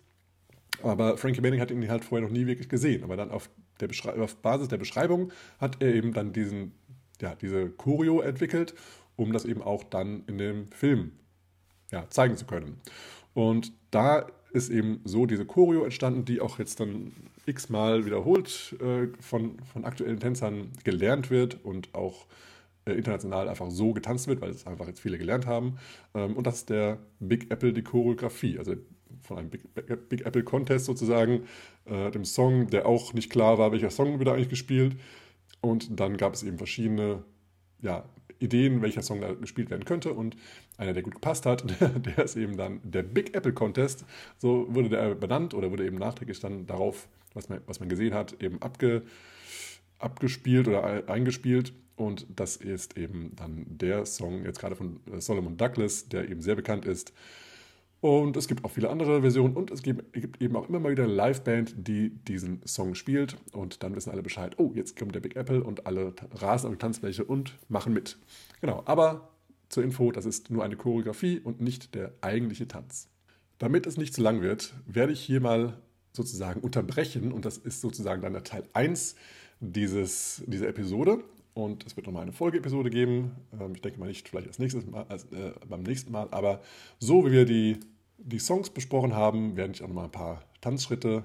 [0.83, 3.03] Aber Frankie Manning hat ihn halt vorher noch nie wirklich gesehen.
[3.03, 3.49] Aber dann auf,
[3.81, 3.89] der
[4.23, 6.73] auf Basis der Beschreibung hat er eben dann diesen,
[7.21, 8.75] ja, diese Choreo entwickelt,
[9.17, 11.13] um das eben auch dann in dem Film
[11.91, 12.81] ja, zeigen zu können.
[13.35, 17.13] Und da ist eben so diese Choreo entstanden, die auch jetzt dann
[17.47, 22.27] x-mal wiederholt äh, von, von aktuellen Tänzern gelernt wird und auch
[22.93, 25.79] international einfach so getanzt wird, weil es einfach jetzt viele gelernt haben.
[26.15, 28.75] Ähm, und das ist der Big Apple, die Choreografie, also
[29.23, 29.63] von einem Big,
[30.09, 31.43] Big Apple Contest sozusagen,
[31.85, 34.97] äh, dem Song, der auch nicht klar war, welcher Song wird da eigentlich gespielt.
[35.61, 37.25] Und dann gab es eben verschiedene
[37.81, 38.05] ja,
[38.39, 40.13] Ideen, welcher Song da gespielt werden könnte.
[40.13, 40.37] Und
[40.77, 44.05] einer, der gut gepasst hat, der ist eben dann der Big Apple Contest.
[44.39, 48.15] So wurde der benannt oder wurde eben nachträglich dann darauf, was man, was man gesehen
[48.15, 49.03] hat, eben abge,
[49.99, 51.73] abgespielt oder eingespielt.
[51.97, 56.43] Und das ist eben dann der Song, jetzt gerade von äh, Solomon Douglas, der eben
[56.43, 57.13] sehr bekannt ist.
[58.01, 61.05] Und es gibt auch viele andere Versionen und es gibt, eben auch immer mal wieder
[61.05, 63.37] eine Liveband, die diesen Song spielt.
[63.53, 66.75] Und dann wissen alle Bescheid, oh, jetzt kommt der Big Apple und alle rasen auf
[66.75, 68.19] die Tanzfläche und machen mit.
[68.61, 69.31] Genau, aber
[69.69, 73.09] zur Info, das ist nur eine Choreografie und nicht der eigentliche Tanz.
[73.59, 75.81] Damit es nicht zu lang wird, werde ich hier mal
[76.13, 79.17] sozusagen unterbrechen und das ist sozusagen dann der Teil 1
[79.61, 81.25] dieses, dieser Episode.
[81.57, 83.31] Und es wird nochmal eine Folgeepisode geben.
[83.59, 86.61] Ähm, ich denke mal nicht vielleicht als nächstes Mal, als, äh, beim nächsten Mal, aber
[86.99, 87.81] so wie wir die,
[88.19, 91.25] die Songs besprochen haben, werde ich auch nochmal ein paar Tanzschritte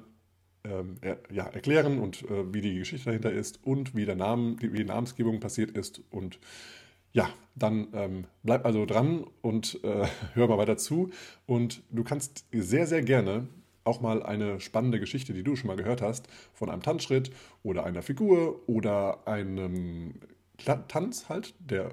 [0.63, 4.55] ähm, er, ja, erklären und äh, wie die Geschichte dahinter ist und wie, der Name,
[4.55, 6.01] die, wie die Namensgebung passiert ist.
[6.11, 6.39] Und
[7.11, 11.09] ja, dann ähm, bleib also dran und äh, hör mal weiter zu.
[11.45, 13.49] Und du kannst sehr, sehr gerne
[13.83, 17.31] auch mal eine spannende Geschichte, die du schon mal gehört hast, von einem Tanzschritt
[17.63, 20.15] oder einer Figur oder einem
[20.87, 21.91] Tanz halt, der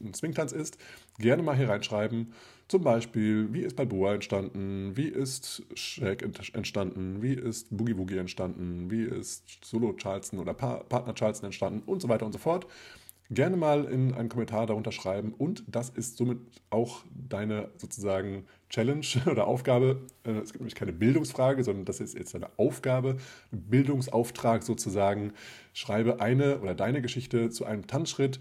[0.00, 0.78] ein Swingtanz ist,
[1.18, 2.32] gerne mal hier reinschreiben.
[2.68, 4.96] Zum Beispiel, wie ist Balboa entstanden?
[4.96, 6.22] Wie ist Shaq
[6.52, 7.22] entstanden?
[7.22, 8.90] Wie ist Boogie Woogie entstanden?
[8.90, 11.82] Wie ist Solo Charleston oder pa Partner Charleston entstanden?
[11.86, 12.66] Und so weiter und so fort
[13.30, 15.34] gerne mal in einen Kommentar darunter schreiben.
[15.36, 16.38] Und das ist somit
[16.70, 20.02] auch deine sozusagen Challenge oder Aufgabe.
[20.24, 23.18] Äh, es gibt nämlich keine Bildungsfrage, sondern das ist jetzt eine Aufgabe,
[23.50, 25.32] Bildungsauftrag sozusagen.
[25.72, 28.40] Schreibe eine oder deine Geschichte zu einem Tanzschritt,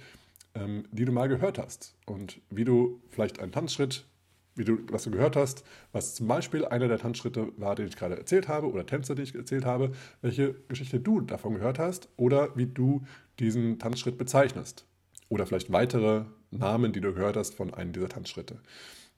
[0.56, 1.96] ähm, die du mal gehört hast.
[2.06, 4.06] Und wie du vielleicht einen Tanzschritt
[4.58, 7.96] wie du, was du gehört hast, was zum Beispiel einer der Tanzschritte war, den ich
[7.96, 12.10] gerade erzählt habe, oder Tänzer, die ich erzählt habe, welche Geschichte du davon gehört hast
[12.18, 13.04] oder wie du
[13.40, 14.86] diesen Tanzschritt bezeichnest.
[15.30, 18.62] oder vielleicht weitere Namen, die du gehört hast von einem dieser Tanzschritte.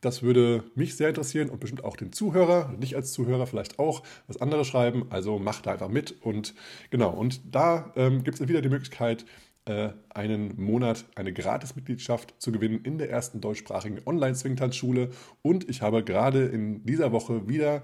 [0.02, 4.02] Das würde mich sehr interessieren und bestimmt auch den Zuhörer, nicht als Zuhörer vielleicht auch,
[4.28, 5.06] was andere schreiben.
[5.10, 6.56] Also mach da einfach mit und
[6.90, 7.12] genau.
[7.12, 9.26] Und da ähm, gibt es wieder die Möglichkeit,
[9.66, 15.10] äh, einen Monat eine Gratismitgliedschaft zu gewinnen in der ersten deutschsprachigen Online-Swingtanzschule.
[15.42, 17.84] Und ich habe gerade in dieser Woche wieder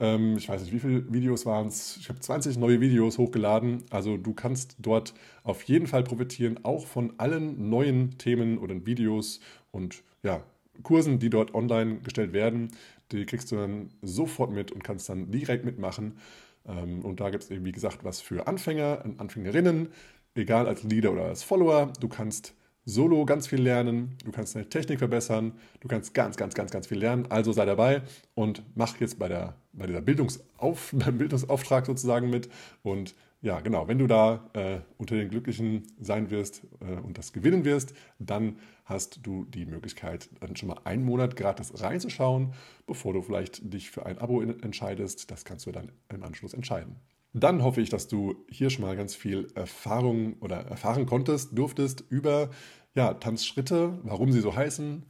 [0.00, 1.96] ähm, ich weiß nicht, wie viele Videos waren es.
[1.98, 3.84] Ich habe 20 neue Videos hochgeladen.
[3.90, 9.40] Also du kannst dort auf jeden Fall profitieren, auch von allen neuen Themen oder Videos
[9.70, 10.42] und ja,
[10.82, 12.72] Kursen, die dort online gestellt werden.
[13.12, 16.18] Die kriegst du dann sofort mit und kannst dann direkt mitmachen.
[16.66, 19.88] Ähm, und da gibt es eben, wie gesagt, was für Anfänger und Anfängerinnen,
[20.34, 21.92] egal als Leader oder als Follower.
[22.00, 22.54] Du kannst
[22.84, 26.86] solo ganz viel lernen, du kannst deine Technik verbessern, du kannst ganz, ganz, ganz, ganz
[26.86, 27.26] viel lernen.
[27.30, 28.02] Also sei dabei
[28.34, 32.48] und mach jetzt bei, der, bei dieser Bildungsauf, beim Bildungsauftrag sozusagen mit.
[32.82, 37.32] Und ja, genau, wenn du da äh, unter den Glücklichen sein wirst äh, und das
[37.32, 42.54] gewinnen wirst, dann hast du die Möglichkeit, dann schon mal einen Monat gratis reinzuschauen,
[42.86, 45.30] bevor du vielleicht dich für ein Abo entscheidest.
[45.30, 46.96] Das kannst du dann im Anschluss entscheiden.
[47.34, 52.04] Dann hoffe ich, dass du hier schon mal ganz viel Erfahrung oder erfahren konntest, durftest
[52.08, 52.50] über
[52.94, 55.04] ja, Tanzschritte, warum sie so heißen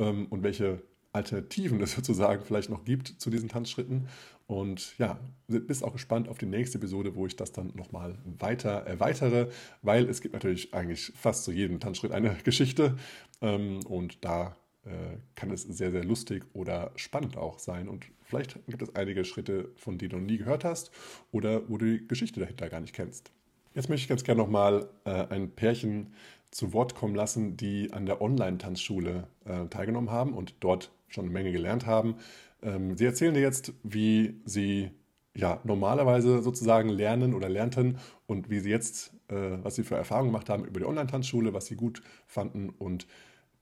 [0.00, 4.08] ähm, und welche Alternativen es sozusagen vielleicht noch gibt zu diesen Tanzschritten.
[4.48, 8.70] Und ja, bist auch gespannt auf die nächste Episode, wo ich das dann nochmal weiter
[8.70, 9.50] erweitere,
[9.82, 12.96] weil es gibt natürlich eigentlich fast zu jedem Tanzschritt eine Geschichte.
[13.40, 17.88] Ähm, und da äh, kann es sehr, sehr lustig oder spannend auch sein.
[17.88, 20.90] Und vielleicht gibt es einige Schritte, von denen du noch nie gehört hast
[21.32, 23.32] oder wo du die Geschichte dahinter gar nicht kennst.
[23.74, 26.14] Jetzt möchte ich ganz gerne nochmal äh, ein Pärchen
[26.50, 31.32] zu Wort kommen lassen, die an der Online-Tanzschule äh, teilgenommen haben und dort schon eine
[31.32, 32.16] Menge gelernt haben.
[32.62, 34.90] Ähm, sie erzählen dir jetzt, wie sie
[35.36, 40.30] ja, normalerweise sozusagen lernen oder lernten und wie sie jetzt, äh, was sie für Erfahrungen
[40.32, 43.06] gemacht haben über die Online-Tanzschule, was sie gut fanden und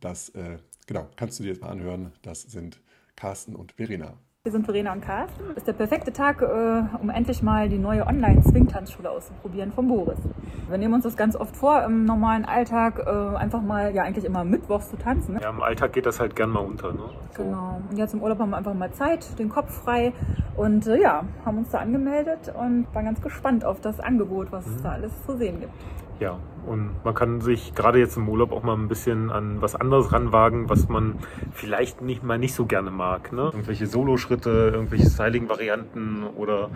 [0.01, 2.13] das äh, Genau, kannst du dir jetzt mal anhören.
[2.23, 2.81] Das sind
[3.17, 4.17] Carsten und Verena.
[4.47, 5.43] Wir sind Verena und Carsten.
[5.57, 10.21] Ist der perfekte Tag, äh, um endlich mal die neue Online-Swing-Tanzschule auszuprobieren von Boris.
[10.69, 14.25] Wir nehmen uns das ganz oft vor, im normalen Alltag äh, einfach mal, ja eigentlich
[14.25, 15.37] immer mittwochs zu tanzen.
[15.43, 16.93] Ja, im Alltag geht das halt gern mal unter.
[16.93, 17.01] Ne?
[17.37, 17.81] Genau.
[17.91, 20.13] Und jetzt im Urlaub haben wir einfach mal Zeit, den Kopf frei
[20.55, 24.65] und äh, ja, haben uns da angemeldet und waren ganz gespannt auf das Angebot, was
[24.65, 24.83] es mhm.
[24.85, 25.73] da alles zu sehen gibt.
[26.19, 29.75] Ja, und man kann sich gerade jetzt im Urlaub auch mal ein bisschen an was
[29.75, 31.17] anderes ranwagen, was man
[31.53, 33.33] vielleicht nicht mal nicht so gerne mag.
[33.33, 33.43] Ne?
[33.53, 36.71] Irgendwelche Solo-Schritte, irgendwelche Styling-Varianten oder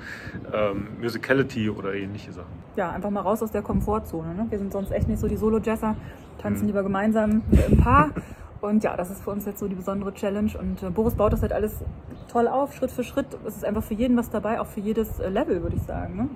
[0.53, 2.53] ähm, Musicality oder ähnliche Sachen.
[2.77, 4.35] Ja, einfach mal raus aus der Komfortzone.
[4.35, 4.47] Ne?
[4.51, 5.97] Wir sind sonst echt nicht so die Solo-Jazzer,
[6.41, 6.67] tanzen mhm.
[6.69, 8.11] lieber gemeinsam im Paar.
[8.61, 10.53] Und ja, das ist für uns jetzt so die besondere Challenge.
[10.59, 11.83] Und äh, Boris baut das halt alles
[12.29, 13.27] toll auf, Schritt für Schritt.
[13.47, 16.17] Es ist einfach für jeden was dabei, auch für jedes äh, Level, würde ich sagen.
[16.17, 16.29] Ne?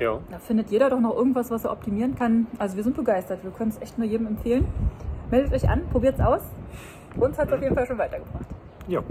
[0.00, 0.20] Ja.
[0.30, 2.46] Da findet jeder doch noch irgendwas, was er optimieren kann.
[2.58, 3.42] Also wir sind begeistert.
[3.42, 4.66] Wir können es echt nur jedem empfehlen.
[5.30, 6.42] Meldet euch an, probiert es aus.
[7.16, 8.46] Uns hat es auf jeden Fall schon weitergebracht.
[8.86, 9.02] Ja.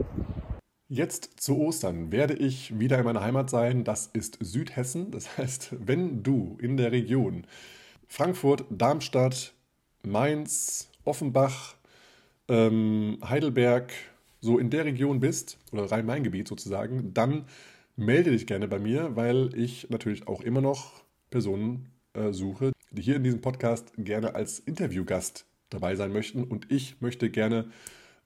[0.90, 3.84] Jetzt zu Ostern werde ich wieder in meiner Heimat sein.
[3.84, 5.12] Das ist Südhessen.
[5.12, 7.46] Das heißt, wenn du in der Region
[8.08, 9.54] Frankfurt, Darmstadt,
[10.04, 11.76] Mainz, Offenbach,
[12.48, 13.92] ähm, Heidelberg,
[14.40, 17.44] so in der Region bist, oder Rhein-Main-Gebiet sozusagen, dann
[17.98, 23.02] melde dich gerne bei mir, weil ich natürlich auch immer noch Personen äh, suche, die
[23.02, 26.44] hier in diesem Podcast gerne als Interviewgast dabei sein möchten.
[26.44, 27.70] Und ich möchte gerne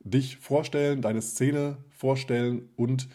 [0.02, 3.08] dich vorstellen, deine Szene vorstellen und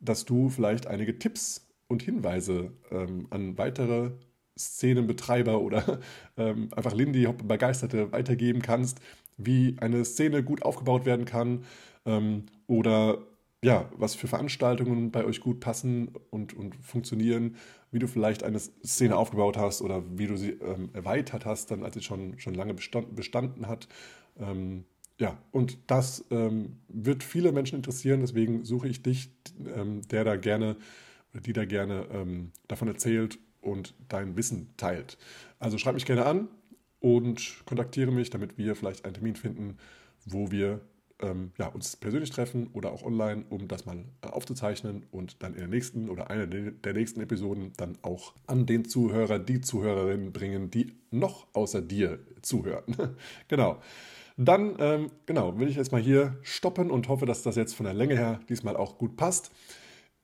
[0.00, 4.12] dass du vielleicht einige Tipps und Hinweise ähm, an weitere
[4.56, 6.00] Szenenbetreiber oder
[6.36, 9.00] ähm, einfach Lindy Hop Begeisterte weitergeben kannst,
[9.36, 11.64] wie eine Szene gut aufgebaut werden kann
[12.06, 13.18] ähm, oder
[13.64, 17.56] ja, was für Veranstaltungen bei euch gut passen und, und funktionieren,
[17.90, 21.82] wie du vielleicht eine Szene aufgebaut hast oder wie du sie ähm, erweitert hast, dann
[21.82, 23.88] als sie schon, schon lange bestand, bestanden hat.
[24.38, 24.84] Ähm,
[25.18, 29.30] ja, und das ähm, wird viele Menschen interessieren, deswegen suche ich dich,
[29.74, 30.76] ähm, der da gerne
[31.40, 35.18] die da gerne ähm, davon erzählt und dein Wissen teilt.
[35.58, 36.48] Also schreib mich gerne an
[37.00, 39.78] und kontaktiere mich, damit wir vielleicht einen Termin finden,
[40.26, 40.80] wo wir
[41.20, 45.54] ähm, ja, uns persönlich treffen oder auch online, um das mal äh, aufzuzeichnen und dann
[45.54, 50.32] in der nächsten oder einer der nächsten Episoden dann auch an den Zuhörer, die Zuhörerin
[50.32, 52.84] bringen, die noch außer dir zuhören.
[53.48, 53.80] genau.
[54.36, 57.84] Dann, ähm, genau, will ich jetzt mal hier stoppen und hoffe, dass das jetzt von
[57.84, 59.52] der Länge her diesmal auch gut passt.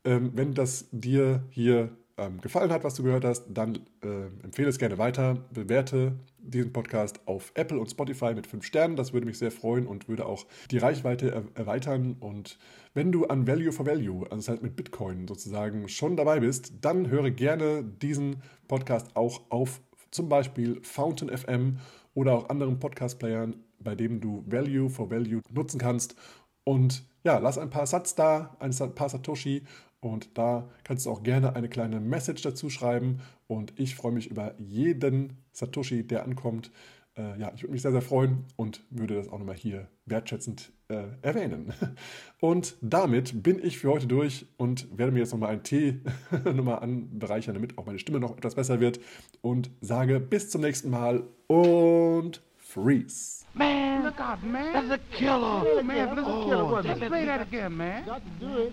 [0.04, 4.68] Ähm, wenn das dir hier ähm, gefallen hat, was du gehört hast, dann äh, empfehle
[4.68, 5.38] es gerne weiter.
[5.52, 8.96] Bewerte diesen Podcast auf Apple und Spotify mit fünf Sternen.
[8.96, 12.16] Das würde mich sehr freuen und würde auch die Reichweite er erweitern.
[12.20, 12.58] Und
[12.92, 17.08] wenn du an Value for Value, also heißt mit Bitcoin sozusagen, schon dabei bist, dann
[17.08, 21.78] höre gerne diesen Podcast auch auf zum Beispiel Fountain FM
[22.14, 26.16] oder auch anderen Podcast-Playern, bei denen du Value for Value nutzen kannst.
[26.64, 29.62] Und ja, lass ein paar Satz da, ein paar Satoshi
[30.00, 33.20] und da kannst du auch gerne eine kleine Message dazu schreiben.
[33.46, 36.70] Und ich freue mich über jeden Satoshi, der ankommt.
[37.16, 40.72] Äh, ja, ich würde mich sehr, sehr freuen und würde das auch nochmal hier wertschätzend
[40.88, 41.72] äh, erwähnen.
[42.40, 46.00] Und damit bin ich für heute durch und werde mir jetzt nochmal einen Tee
[46.44, 48.98] nochmal anbereichern, damit auch meine Stimme noch etwas besser wird.
[49.42, 53.44] Und sage bis zum nächsten Mal und freeze.
[53.52, 54.72] Man, look out, man.
[54.72, 55.82] That's a killer.
[55.82, 56.64] Man, that's a killer.
[56.64, 58.06] Oh, Let's play that again, man.
[58.06, 58.72] Got to do it.